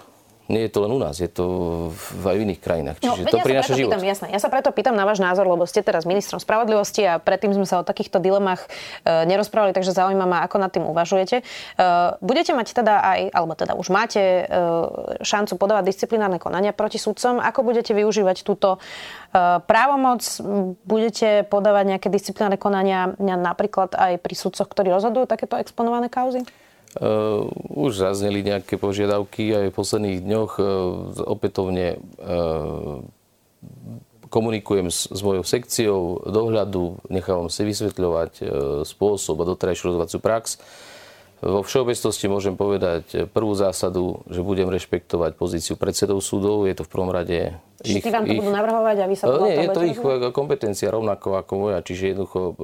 [0.49, 1.45] Nie je to len u nás, je to
[1.93, 2.97] v aj v iných krajinách.
[3.05, 3.93] No, Čiže no, to ja prináša život.
[3.93, 4.27] Pýtam, jasné.
[4.33, 7.69] Ja sa preto pýtam na váš názor, lebo ste teraz ministrom spravodlivosti a predtým sme
[7.69, 11.41] sa o takýchto dilemách e, nerozprávali, takže zaujíma ma, ako nad tým uvažujete.
[11.41, 11.43] E,
[12.17, 14.43] budete mať teda aj, alebo teda už máte e,
[15.21, 17.37] šancu podávať disciplinárne konania proti sudcom.
[17.37, 20.25] Ako budete využívať túto e, právomoc?
[20.81, 26.41] Budete podávať nejaké disciplinárne konania napríklad aj pri sudcoch, ktorí rozhodujú takéto exponované kauzy?
[26.97, 30.51] Uh, už zazneli nejaké požiadavky aj v posledných dňoch.
[30.57, 30.65] Uh,
[31.21, 33.05] opätovne uh,
[34.33, 38.45] komunikujem s, s mojou sekciou dohľadu, nechávam si vysvetľovať
[38.85, 40.61] spôsob a doterajšiu rozhodovaciu prax.
[41.39, 46.67] Vo všeobecnosti môžem povedať prvú zásadu, že budem rešpektovať pozíciu predsedov súdov.
[46.67, 49.25] Je to v prvom rade Čiže ich, vám to ich, budú navrhovať a vy sa
[49.31, 50.35] podľa Nie, je to ich rozhodnúť?
[50.35, 51.79] kompetencia rovnako ako moja.
[51.79, 52.63] Čiže jednoducho v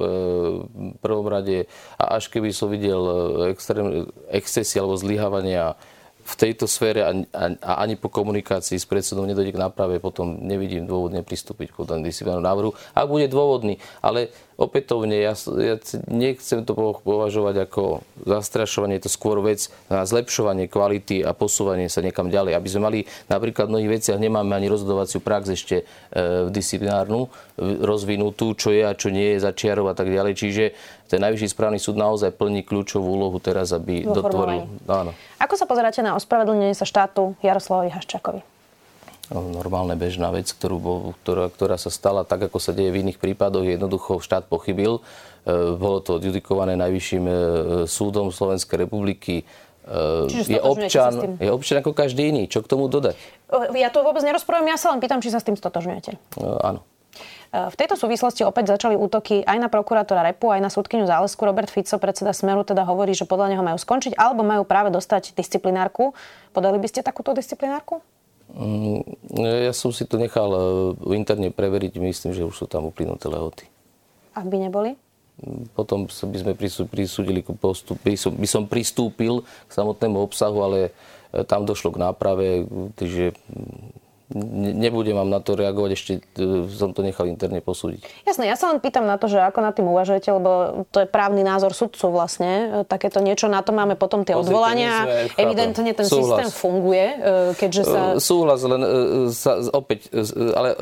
[1.00, 1.64] prvom rade,
[1.96, 3.00] a až keby som videl
[3.48, 5.80] extrém, excesy alebo zlyhávania
[6.26, 10.42] v tejto sfére a, a, a ani po komunikácii s predsedom nedojde k náprave, potom
[10.42, 12.70] nevidím dôvod nepristúpiť k podanému disciplinárnu návrhu.
[12.98, 15.76] Ak bude dôvodný, ale opätovne ja, ja
[16.08, 16.72] nechcem to
[17.04, 22.56] považovať ako zastrašovanie, je to skôr vec na zlepšovanie kvality a posúvanie sa niekam ďalej.
[22.56, 27.28] Aby sme mali napríklad v mnohých veciach nemáme ani rozhodovaciu prax ešte e, disciplinárnu
[27.60, 30.32] rozvinutú, čo je a čo nie je začiarov a tak ďalej.
[30.36, 30.64] Čiže
[31.06, 34.66] ten najvyšší správny súd naozaj plní kľúčovú úlohu teraz, aby Vo dotvoril.
[34.88, 35.12] Áno.
[35.38, 38.55] Ako sa pozeráte na ospravedlnenie sa štátu Jaroslavovi Haščakovi?
[39.26, 43.18] No, normálne bežná vec, ktorú, ktorá, ktorá sa stala tak, ako sa deje v iných
[43.18, 43.66] prípadoch.
[43.66, 45.02] Jednoducho štát pochybil.
[45.42, 47.34] E, bolo to judikované najvyšším e,
[47.90, 49.42] súdom Slovenskej republiky.
[49.42, 51.12] E, Čiže je občan,
[51.42, 52.46] je občan ako každý iný.
[52.46, 53.18] Čo k tomu dodať?
[53.74, 56.38] Ja to vôbec nerozprávam, ja sa len pýtam, či sa s tým stotožňujete.
[56.62, 56.86] Áno.
[57.56, 61.40] V tejto súvislosti opäť začali útoky aj na prokurátora Repu, aj na súdkyňu Zálesku.
[61.46, 65.32] Robert Fico, predseda Smeru, teda hovorí, že podľa neho majú skončiť, alebo majú práve dostať
[65.32, 66.12] disciplinárku.
[66.52, 68.02] Podali by ste takúto disciplinárku?
[68.56, 69.04] Mm,
[69.68, 70.60] ja som si to nechal e,
[71.12, 72.00] interne preveriť.
[72.00, 73.68] Myslím, že už sú tam uplynuté lehoty.
[74.32, 74.96] Ak by neboli?
[75.76, 76.52] Potom by sme
[76.88, 82.00] prisúdili postup, by som, by som pristúpil k samotnému obsahu, ale e, tam došlo k
[82.00, 82.64] náprave,
[82.96, 83.36] takže
[84.34, 88.26] nebudem vám na to reagovať, ešte e, som to nechal interne posúdiť.
[88.26, 91.08] Jasné, ja sa len pýtam na to, že ako nad tým uvažujete, lebo to je
[91.08, 92.82] právny názor sudcu vlastne.
[92.82, 95.06] E, takéto niečo, na to máme potom tie Pozrite, odvolania.
[95.06, 96.42] Sme, Evidentne ten Súhlas.
[96.42, 97.16] systém funguje, e,
[97.54, 98.00] keďže sa...
[98.18, 98.82] Súhlas, len
[99.30, 100.10] sa, opäť,
[100.58, 100.74] ale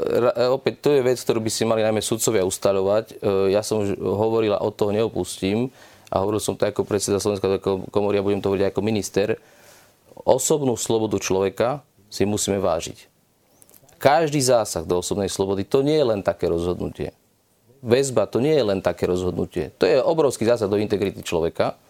[0.49, 3.21] opäť to je vec, ktorú by si mali najmä sudcovia ustaľovať.
[3.53, 5.69] Ja som hovorila, od toho neopustím
[6.09, 7.61] a hovoril som to ako predseda Slovenskej
[7.93, 9.37] komory a budem to hovoriť ako minister.
[10.25, 13.14] Osobnú slobodu človeka si musíme vážiť
[14.05, 17.17] každý zásah do osobnej slobody, to nie je len také rozhodnutie.
[17.81, 19.73] Väzba, to nie je len také rozhodnutie.
[19.81, 21.81] To je obrovský zásah do integrity človeka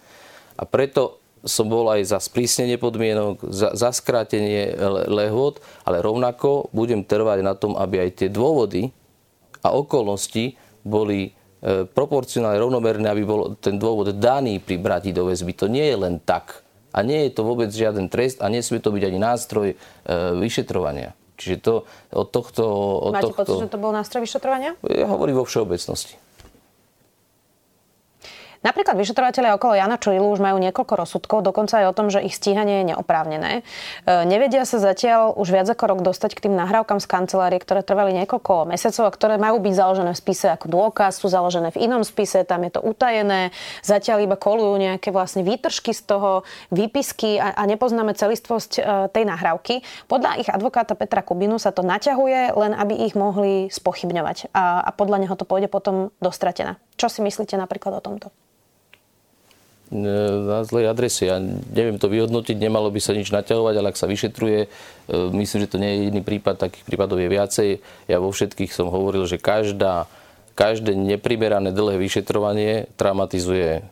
[0.55, 4.79] a preto som bol aj za sprísnenie podmienok, za, za skrátenie
[5.11, 8.95] lehôd, ale rovnako budem trvať na tom, aby aj tie dôvody
[9.61, 15.53] a okolnosti boli e, proporcionálne rovnomerné, aby bol ten dôvod daný pri brati do väzby.
[15.61, 16.65] To nie je len tak.
[16.95, 19.77] A nie je to vôbec žiaden trest a nesmie to byť ani nástroj e,
[20.41, 21.13] vyšetrovania.
[21.35, 21.75] Čiže to
[22.15, 22.65] od tohto...
[23.11, 23.39] Od Máte tohto...
[23.43, 24.79] pocit, že to bol nástroj vyšetrovania?
[24.87, 26.15] Ja hovorím vo všeobecnosti.
[28.65, 32.33] Napríklad vyšetrovateľe okolo Jana Čurilu už majú niekoľko rozsudkov, dokonca aj o tom, že ich
[32.33, 33.61] stíhanie je neoprávnené.
[33.61, 33.63] E,
[34.25, 38.17] nevedia sa zatiaľ už viac ako rok dostať k tým nahrávkam z kancelárie, ktoré trvali
[38.25, 42.01] niekoľko mesiacov a ktoré majú byť založené v spise ako dôkaz, sú založené v inom
[42.09, 43.53] spise, tam je to utajené.
[43.85, 49.29] Zatiaľ iba kolujú nejaké vlastne výtržky z toho, výpisky a, a nepoznáme celistvosť e, tej
[49.29, 49.85] nahrávky.
[50.09, 54.57] Podľa ich advokáta Petra Kubinu sa to naťahuje, len aby ich mohli spochybňovať.
[54.57, 56.81] A, a podľa neho to pôjde potom dostratená.
[56.97, 58.33] Čo si myslíte napríklad o tomto?
[59.95, 61.31] Na zlej adrese.
[61.31, 61.39] Ja
[61.71, 64.69] neviem to vyhodnotiť, nemalo by sa nič naťahovať, ale ak sa vyšetruje, e,
[65.39, 67.69] myslím, že to nie je jediný prípad, takých prípadov je viacej.
[68.11, 70.11] Ja vo všetkých som hovoril, že každá,
[70.59, 73.83] každé neprimerané dlhé vyšetrovanie traumatizuje e,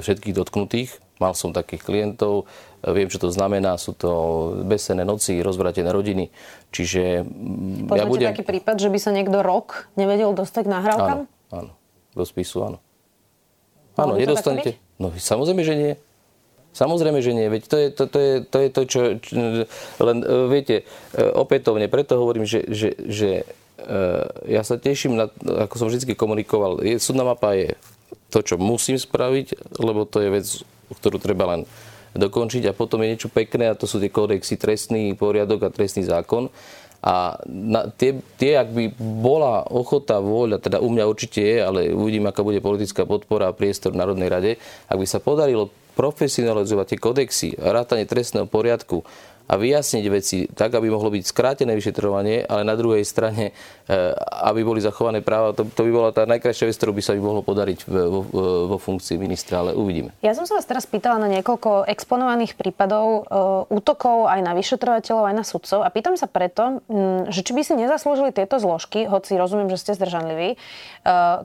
[0.00, 0.90] všetkých dotknutých.
[1.20, 2.48] Mal som takých klientov,
[2.80, 4.10] e, viem, čo to znamená, sú to
[4.64, 6.32] besené noci, rozvratené rodiny.
[6.72, 7.22] Čiže
[7.84, 8.28] Poznáte ja budem...
[8.32, 11.18] taký prípad, že by sa niekto rok nevedel dostať k nahrávkam?
[11.52, 11.72] Áno, áno,
[12.16, 12.80] do spisu, áno.
[14.00, 14.89] Áno, nedostanete.
[15.00, 15.92] No samozrejme, že nie.
[16.70, 17.50] Samozrejme, že nie.
[17.50, 19.00] Veď to je to, to, je, to, je to čo.
[19.98, 23.30] Len e, viete, e, opätovne, preto hovorím, že, že, že
[23.80, 24.04] e,
[24.46, 25.26] ja sa teším, na,
[25.66, 27.74] ako som vždy komunikoval, je, súdna mapa je
[28.30, 30.46] to, čo musím spraviť, lebo to je vec,
[30.94, 31.66] ktorú treba len
[32.14, 36.06] dokončiť a potom je niečo pekné a to sú tie kódexy trestný poriadok a trestný
[36.06, 36.50] zákon.
[37.00, 41.80] A na, tie, tie, ak by bola ochota, vôľa, teda u mňa určite je, ale
[41.96, 44.52] uvidím, aká bude politická podpora a priestor v Národnej rade,
[44.84, 49.04] ak by sa podarilo profesionalizovať tie kodexy, rátanie trestného poriadku
[49.50, 53.50] a vyjasniť veci tak, aby mohlo byť skrátené vyšetrovanie, ale na druhej strane,
[54.46, 57.20] aby boli zachované práva, to, to by bola tá najkrajšia vec, ktorú by sa by
[57.20, 58.22] mohlo podariť vo,
[58.70, 60.14] vo funkcii ministra, ale uvidíme.
[60.22, 63.26] Ja som sa vás teraz pýtala na niekoľko exponovaných prípadov
[63.66, 66.78] útokov aj na vyšetrovateľov, aj na sudcov a pýtam sa preto,
[67.34, 70.54] že či by si nezaslúžili tieto zložky, hoci rozumiem, že ste zdržanliví,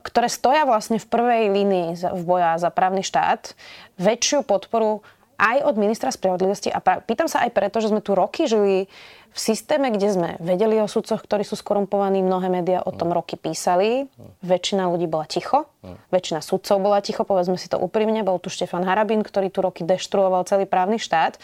[0.06, 3.58] ktoré stoja vlastne v prvej línii v boja za právny štát,
[3.96, 5.02] väčšiu podporu
[5.36, 6.72] aj od ministra spravodlivosti.
[6.72, 8.88] A pýtam sa aj preto, že sme tu roky žili
[9.36, 13.36] v systéme, kde sme vedeli o sudcoch, ktorí sú skorumpovaní, mnohé médiá o tom roky
[13.36, 14.08] písali,
[14.40, 15.68] väčšina ľudí bola ticho,
[16.08, 19.84] väčšina sudcov bola ticho, povedzme si to úprimne, bol tu Štefan Harabin, ktorý tu roky
[19.84, 21.36] deštruoval celý právny štát.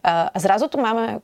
[0.00, 1.20] A zrazu tu máme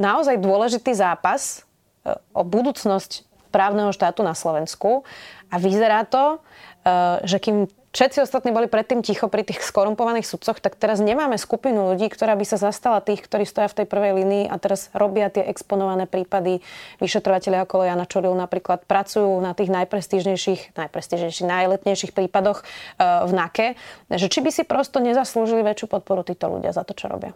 [0.00, 1.62] naozaj dôležitý zápas
[2.02, 5.04] e, o budúcnosť právneho štátu na Slovensku.
[5.52, 10.62] A vyzerá to, e, že kým všetci ostatní boli predtým ticho pri tých skorumpovaných sudcoch,
[10.62, 14.12] tak teraz nemáme skupinu ľudí, ktorá by sa zastala tých, ktorí stoja v tej prvej
[14.22, 16.62] línii a teraz robia tie exponované prípady.
[17.02, 23.66] Vyšetrovateľe ako Jana Čoril napríklad pracujú na tých najprestížnejších, najprestížnejších, najletnejších prípadoch uh, v NAKE.
[24.08, 27.34] Že či by si prosto nezaslúžili väčšiu podporu títo ľudia za to, čo robia?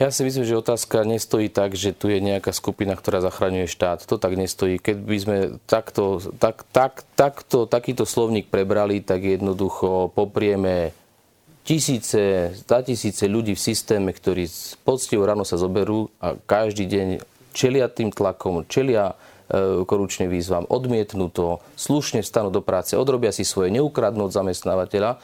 [0.00, 4.08] Ja si myslím, že otázka nestojí tak, že tu je nejaká skupina, ktorá zachraňuje štát.
[4.08, 4.80] To tak nestojí.
[4.80, 5.36] Keď by sme
[5.68, 10.96] takto, tak, tak, takto, takýto slovník prebrali, tak jednoducho poprieme
[11.68, 14.48] tisíce, tisíce ľudí v systéme, ktorí
[14.88, 17.08] poctivo ráno sa zoberú a každý deň
[17.52, 19.12] čelia tým tlakom, čelia
[19.52, 25.20] e, korupčným výzvam, odmietnú to, slušne vstanú do práce, odrobia si svoje, neukradnú od zamestnávateľa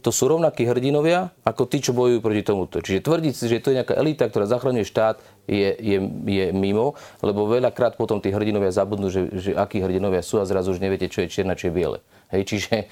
[0.00, 2.80] to sú rovnakí hrdinovia ako tí, čo bojujú proti tomuto.
[2.80, 6.96] Čiže tvrdiť si, že to je nejaká elita, ktorá zachraňuje štát, je, je, je mimo,
[7.20, 11.10] lebo veľakrát potom tí hrdinovia zabudnú, že, že akí hrdinovia sú a zrazu už neviete,
[11.10, 11.98] čo je čierne, čo je biele.
[12.30, 12.84] Hej, čiže e,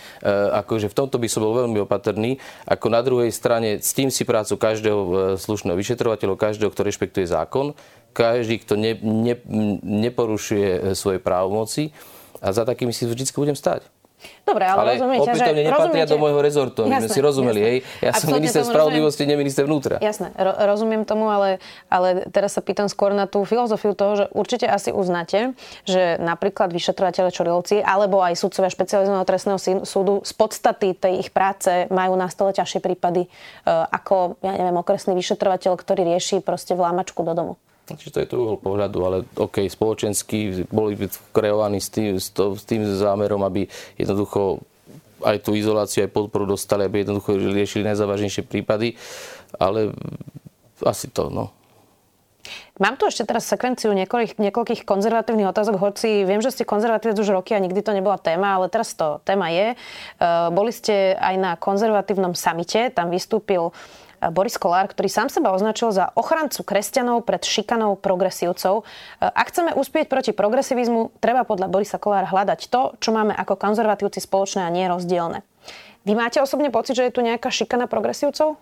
[0.58, 2.42] akože v tomto by som bol veľmi opatrný.
[2.66, 7.30] Ako na druhej strane, s tým si prácu každého e, slušného vyšetrovateľa, každého, kto rešpektuje
[7.30, 7.78] zákon,
[8.10, 9.38] každý, kto ne, ne,
[9.86, 11.94] neporušuje e, svoje právomoci
[12.42, 13.86] a za takými si vždy budem stať.
[14.42, 15.44] Dobre, ale, ale rozumiete, že...
[15.44, 16.10] nepatria rozumiete...
[16.10, 17.70] do môjho rezortu, aby sme si rozumeli, jasné.
[17.70, 17.78] hej.
[18.02, 19.96] Ja Absolutne som minister spravodlivosti, nie minister vnútra.
[20.02, 24.24] Jasné, ro- rozumiem tomu, ale, ale teraz sa pýtam skôr na tú filozofiu toho, že
[24.34, 25.54] určite asi uznáte,
[25.86, 31.86] že napríklad vyšetrovateľe Čorilovci alebo aj sudcovia špecializovaného trestného súdu z podstaty tej ich práce
[31.92, 37.22] majú na stole ťažšie prípady uh, ako, ja neviem, okresný vyšetrovateľ, ktorý rieši proste vlámačku
[37.22, 37.54] do domu.
[37.96, 40.98] Čiže to je to uhol pohľadu, ale OK, spoločensky boli
[41.32, 42.28] kreovaní s tým, s,
[42.66, 43.64] tým zámerom, aby
[43.96, 44.60] jednoducho
[45.24, 48.94] aj tú izoláciu, aj podporu dostali, aby jednoducho riešili najzávažnejšie prípady,
[49.56, 49.96] ale
[50.84, 51.50] asi to, no.
[52.78, 57.34] Mám tu ešte teraz sekvenciu niekoľkých, niekoľkých konzervatívnych otázok, hoci viem, že ste konzervatívci už
[57.34, 59.74] roky a nikdy to nebola téma, ale teraz to téma je.
[59.74, 63.74] Uh, boli ste aj na konzervatívnom samite, tam vystúpil
[64.34, 68.82] Boris Kolár, ktorý sám seba označil za ochrancu kresťanov pred šikanou progresívcov.
[69.22, 74.18] Ak chceme uspieť proti progresivizmu, treba podľa Borisa Kolára hľadať to, čo máme ako konzervatívci
[74.18, 75.46] spoločné a nie rozdielne.
[76.02, 78.58] Vy máte osobne pocit, že je tu nejaká šikana progresívcov?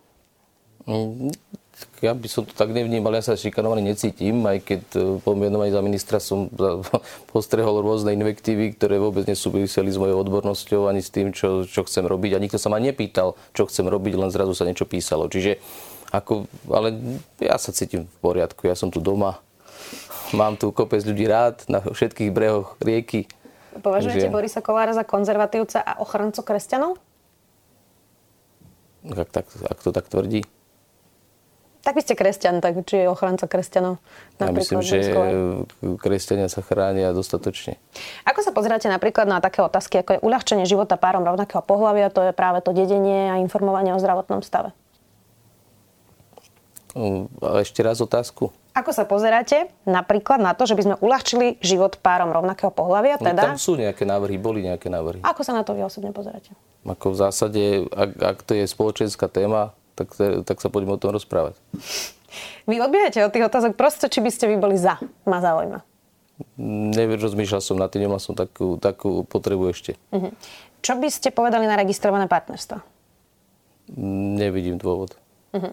[2.00, 5.72] Ja by som to tak nevnímal, ja sa šikanovaný necítim, aj keď e, po menovaní
[5.72, 6.48] za ministra som
[7.32, 12.04] postrehol rôzne invektívy, ktoré vôbec nesúviseli s mojou odbornosťou ani s tým, čo, čo chcem
[12.04, 12.36] robiť.
[12.36, 15.28] A nikto sa ma nepýtal, čo chcem robiť, len zrazu sa niečo písalo.
[15.28, 15.60] Čiže
[16.12, 16.96] ako, ale
[17.40, 19.40] ja sa cítim v poriadku, ja som tu doma,
[20.32, 23.28] mám tu kopec ľudí rád na všetkých brehoch rieky.
[23.76, 24.32] Považujete Takže...
[24.32, 26.96] Borisa Kolára za konzervatívca a ochrancu kresťanov?
[29.12, 30.42] Ak, tak, ak to tak tvrdí.
[31.86, 34.02] Tak vy ste kresťan, tak či je ochranca kresťanov?
[34.42, 35.06] Ja myslím, že
[36.02, 37.78] kresťania sa chránia dostatočne.
[38.26, 42.26] Ako sa pozeráte napríklad na také otázky, ako je uľahčenie života párom rovnakého pohľavia, to
[42.26, 44.74] je práve to dedenie a informovanie o zdravotnom stave?
[47.62, 48.50] Ešte raz otázku.
[48.74, 53.22] Ako sa pozeráte napríklad na to, že by sme uľahčili život párom rovnakého pohľavia?
[53.22, 53.42] No, teda...
[53.46, 55.22] No, tam sú nejaké návrhy, boli nejaké návrhy.
[55.22, 56.50] Ako sa na to vy osobne pozeráte?
[56.82, 57.62] Ako v zásade,
[57.94, 60.12] ak, ak to je spoločenská téma, tak,
[60.44, 61.56] tak sa poďme o tom rozprávať.
[62.68, 65.00] Vy odbiehate od tých otázok proste, či by ste vy boli za.
[65.24, 65.80] Ma zaujíma.
[66.60, 69.96] Neviem, rozmýšľal som na tým, nemal som takú, takú potrebu ešte.
[70.12, 70.28] Uh-huh.
[70.84, 72.76] Čo by ste povedali na registrované partnerstvo?
[74.36, 75.16] Nevidím dôvod.
[75.56, 75.72] Uh-huh.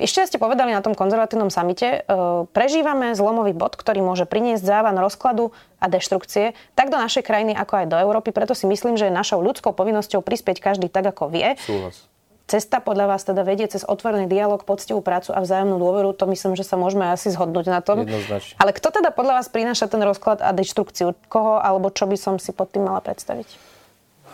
[0.00, 4.96] Ešte ste povedali na tom konzervatívnom samite, uh, prežívame zlomový bod, ktorý môže priniesť závan
[4.96, 8.32] rozkladu a deštrukcie tak do našej krajiny, ako aj do Európy.
[8.32, 11.60] Preto si myslím, že je našou ľudskou povinnosťou prispieť každý tak, ako vie.
[11.60, 12.07] Súhlas.
[12.48, 16.16] Cesta podľa vás teda vedie cez otvorený dialog, poctivú prácu a vzájomnú dôveru.
[16.16, 18.08] To myslím, že sa môžeme asi zhodnúť na tom.
[18.08, 18.56] Jednoznačne.
[18.56, 21.12] Ale kto teda podľa vás prináša ten rozklad a deštrukciu?
[21.28, 23.76] Koho alebo čo by som si pod tým mala predstaviť?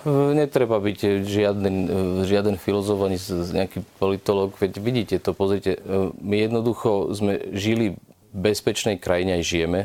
[0.06, 1.76] Netreba byť žiaden,
[2.22, 3.18] žiaden filozof ani
[3.50, 5.80] nejaký politolog, veď vidíte to, pozrite,
[6.20, 7.96] my jednoducho sme žili
[8.30, 9.80] v bezpečnej krajine, aj žijeme.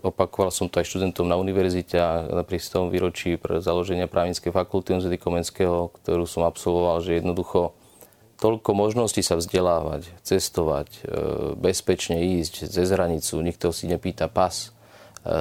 [0.00, 2.88] Opakoval som to aj študentom na univerzite a na 100.
[2.88, 7.76] výročí pre založenia právnickej fakulty Univerzity Komenského, ktorú som absolvoval, že jednoducho
[8.40, 11.00] toľko možností sa vzdelávať, cestovať, e,
[11.60, 14.72] bezpečne ísť cez hranicu, nikto si nepýta pas,
[15.22, 15.36] e,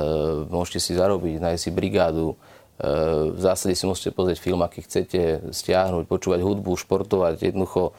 [0.52, 2.36] môžete si zarobiť, nájsť si brigádu,
[2.82, 7.54] v zásade si môžete pozrieť film, aký chcete, stiahnuť, počúvať hudbu, športovať.
[7.54, 7.94] Jednoducho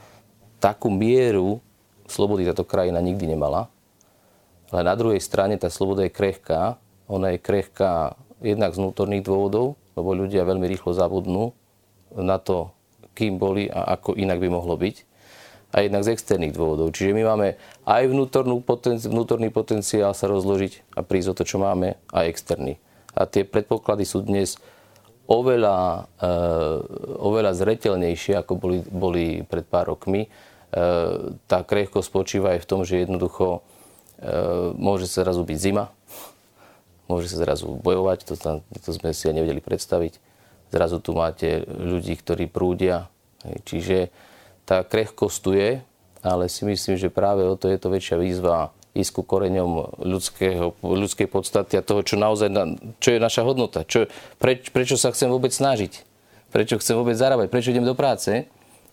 [0.58, 1.62] takú mieru
[2.10, 3.70] slobody táto krajina nikdy nemala.
[4.72, 6.80] Ale na druhej strane tá sloboda je krehká.
[7.12, 11.52] Ona je krehká jednak z vnútorných dôvodov, lebo ľudia veľmi rýchlo zabudnú
[12.16, 12.72] na to,
[13.12, 14.96] kým boli a ako inak by mohlo byť.
[15.72, 16.92] A jednak z externých dôvodov.
[16.92, 17.48] Čiže my máme
[17.88, 18.02] aj
[19.08, 22.76] vnútorný potenciál sa rozložiť a prísť o to, čo máme, a externý.
[23.12, 24.60] A tie predpoklady sú dnes
[25.28, 26.76] oveľa, eh,
[27.20, 30.28] oveľa zretelnejšie, ako boli, boli pred pár rokmi.
[30.28, 33.64] Eh, tá krehkosť spočíva aj v tom, že jednoducho
[34.78, 35.90] môže sa zrazu byť zima,
[37.10, 38.34] môže sa zrazu bojovať, to,
[38.80, 40.16] to sme si aj nevedeli predstaviť.
[40.72, 43.12] Zrazu tu máte ľudí, ktorí prúdia.
[43.44, 44.08] Čiže
[44.64, 45.84] tá krehkosť tu je,
[46.22, 50.76] ale si myslím, že práve o to je to väčšia výzva ísť ku koreňom ľudského,
[50.84, 52.52] ľudskej podstaty a toho, čo naozaj,
[53.00, 53.88] čo je naša hodnota.
[53.88, 56.04] Čo, preč, prečo sa chcem vôbec snažiť?
[56.52, 57.48] Prečo chcem vôbec zarábať?
[57.48, 58.44] Prečo idem do práce?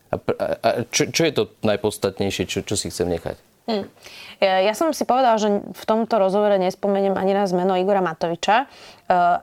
[0.10, 3.49] A, a, a čo, čo je to najpodstatnejšie, čo, čo si chcem nechať?
[3.70, 3.86] Hmm.
[4.42, 8.68] Ja som si povedal, že v tomto rozhovore nespomeniem ani raz meno Igora Matoviča, e,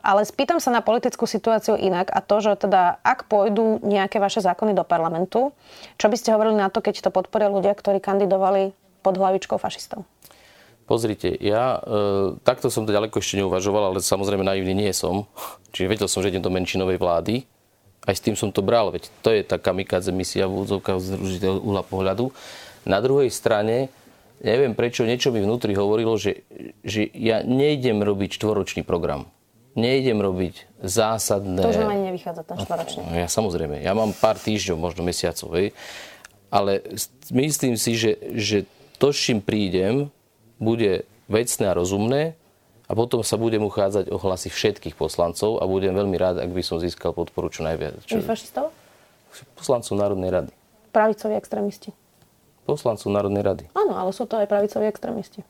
[0.02, 4.42] ale spýtam sa na politickú situáciu inak a to, že teda ak pôjdu nejaké vaše
[4.42, 5.52] zákony do parlamentu,
[6.00, 8.72] čo by ste hovorili na to, keď to podporia ľudia, ktorí kandidovali
[9.04, 10.02] pod hlavičkou fašistov?
[10.88, 15.28] Pozrite, ja e, takto som to ďaleko ešte neuvažoval, ale samozrejme naivný nie som.
[15.76, 17.46] Čiže vedel som, že idem do menšinovej vlády.
[18.06, 21.42] Aj s tým som to bral, veď to je tá kamikadze misia v údzovkách z
[21.46, 22.32] uhla pohľadu.
[22.86, 23.90] Na druhej strane,
[24.42, 26.44] neviem prečo, niečo mi vnútri hovorilo, že,
[26.84, 29.28] že ja nejdem robiť štvoročný program.
[29.76, 31.60] Nejdem robiť zásadné...
[31.60, 33.00] To už ani nevychádza ten štvoročný.
[33.04, 35.76] No, ja samozrejme, ja mám pár týždňov, možno mesiacov, hej.
[36.48, 36.80] Ale
[37.28, 38.58] myslím si, že, že
[38.96, 40.08] to, s čím prídem,
[40.56, 42.32] bude vecné a rozumné
[42.88, 46.62] a potom sa budem uchádzať o hlasy všetkých poslancov a budem veľmi rád, ak by
[46.64, 48.00] som získal podporu čo najviac.
[48.08, 48.24] Čo...
[48.24, 48.72] fašistov?
[49.52, 50.50] Poslancov Národnej rady.
[50.96, 51.92] Pravicoví extrémisti.
[52.66, 53.64] Poslancov Národnej rady.
[53.78, 55.46] Áno, ale sú to aj pravicoví extrémisti.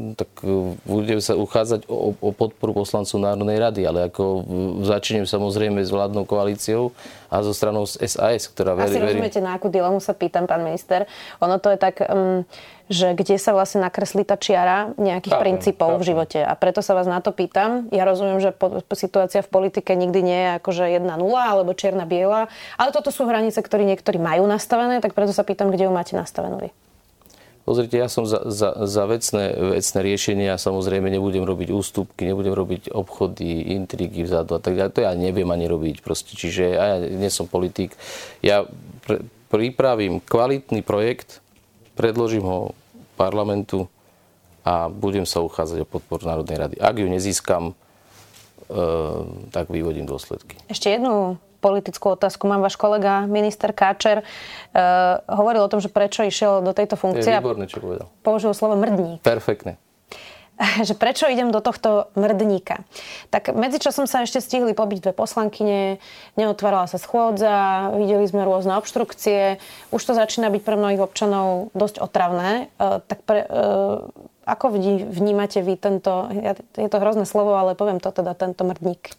[0.00, 4.48] No, tak e, budem sa uchádzať o, o podporu poslancov Národnej rady, ale ako
[4.80, 6.96] začnem samozrejme s vládnou koalíciou
[7.28, 8.96] a zo stranou SAS, ktorá verí...
[8.96, 11.04] Asi rozumiete, na akú dilemu sa pýtam, pán minister.
[11.44, 12.48] Ono to je tak, um,
[12.88, 16.00] že kde sa vlastne nakreslí tá čiara nejakých chápem, princípov chápem.
[16.00, 16.40] v živote.
[16.48, 17.92] A preto sa vás na to pýtam.
[17.92, 22.08] Ja rozumiem, že po situácia v politike nikdy nie je akože jedna nula alebo čierna
[22.08, 22.48] biela,
[22.80, 26.16] ale toto sú hranice, ktoré niektorí majú nastavené, tak preto sa pýtam, kde ju máte
[26.16, 26.72] nastavenú vy.
[27.60, 32.88] Pozrite, ja som za, za, za vecné, vecné riešenia, samozrejme nebudem robiť ústupky, nebudem robiť
[32.90, 34.96] obchody, intrigy vzadu a tak ďalej.
[34.96, 36.34] To ja neviem ani robiť proste.
[36.34, 37.92] Čiže ja nie som politik.
[38.40, 38.64] Ja
[39.04, 41.44] pre, pripravím kvalitný projekt,
[41.94, 42.58] predložím ho
[43.20, 43.92] parlamentu
[44.64, 46.76] a budem sa uchádzať o podporu Národnej rady.
[46.80, 47.74] Ak ju nezískam, e,
[49.52, 50.56] tak vyvodím dôsledky.
[50.72, 52.48] Ešte jednu politickú otázku.
[52.48, 57.36] Mám váš kolega, minister Káčer, uh, hovoril o tom, že prečo išiel do tejto funkcie.
[57.36, 58.08] Je výborné, čo povedal.
[58.24, 59.20] Použil slovo mrdník.
[59.20, 59.76] Perfektne
[60.88, 62.84] že prečo idem do tohto mrdníka.
[63.32, 65.98] Tak medzičasom sa ešte stihli pobiť dve poslankyne,
[66.36, 69.56] neotvárala sa schôdza, videli sme rôzne obštrukcie,
[69.90, 72.68] už to začína byť pre mnohých občanov dosť otravné.
[72.76, 74.04] Uh, tak pre, uh,
[74.44, 74.76] ako
[75.14, 76.28] vnímate vy tento,
[76.74, 79.14] je to hrozné slovo, ale poviem to teda, tento mrdník?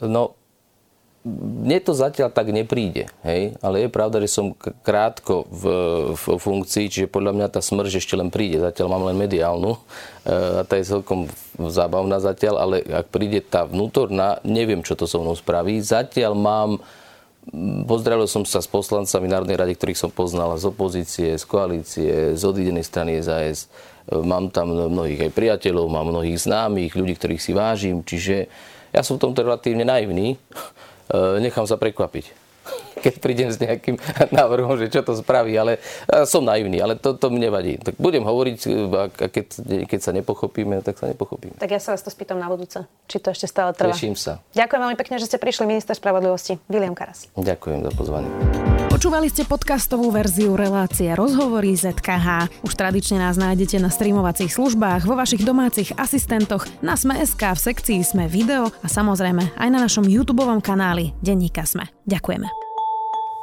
[0.00, 0.32] No,
[1.20, 3.52] mne to zatiaľ tak nepríde, hej?
[3.60, 5.64] ale je pravda, že som krátko v,
[6.16, 8.56] v funkcii, čiže podľa mňa tá smrť ešte len príde.
[8.56, 9.80] Zatiaľ mám len mediálnu e,
[10.32, 11.28] a tá je celkom
[11.60, 15.76] zábavná zatiaľ, ale ak príde tá vnútorná, neviem, čo to so mnou spraví.
[15.84, 16.80] Zatiaľ mám,
[17.84, 22.42] pozdravil som sa s poslancami Národnej rady, ktorých som poznal z opozície, z koalície, z
[22.48, 23.68] odídenej strany SAS.
[24.08, 28.48] E, mám tam mnohých aj priateľov, mám mnohých známych, ľudí, ktorých si vážim, čiže
[28.90, 30.40] ja som v tomto relatívne naivný.
[31.10, 32.39] E, nechám sa prekvapiť.
[33.00, 33.96] Keď prídem s nejakým
[34.38, 35.80] návrhom, že čo to spraví, ale
[36.28, 37.80] som naivný, ale to, to mne vadí.
[37.80, 38.58] Tak budem hovoriť,
[38.92, 39.46] a keď,
[39.88, 41.56] keď sa nepochopíme, tak sa nepochopíme.
[41.56, 43.96] Tak ja sa vás to spýtam na budúce, či to ešte stále trvá.
[43.96, 44.44] Teším sa.
[44.52, 47.26] Ďakujem veľmi pekne, že ste prišli, minister spravodlivosti William Karas.
[47.34, 48.30] Ďakujem za pozvanie.
[48.90, 52.50] Počúvali ste podcastovú verziu relácie Rozhovory ZKH.
[52.66, 58.04] Už tradične nás nájdete na streamovacích službách, vo vašich domácich asistentoch, na Sme.sk, v sekcii
[58.04, 61.86] Sme video a samozrejme aj na našom YouTube kanáli Denníka Sme.
[62.04, 62.69] Ďakujeme.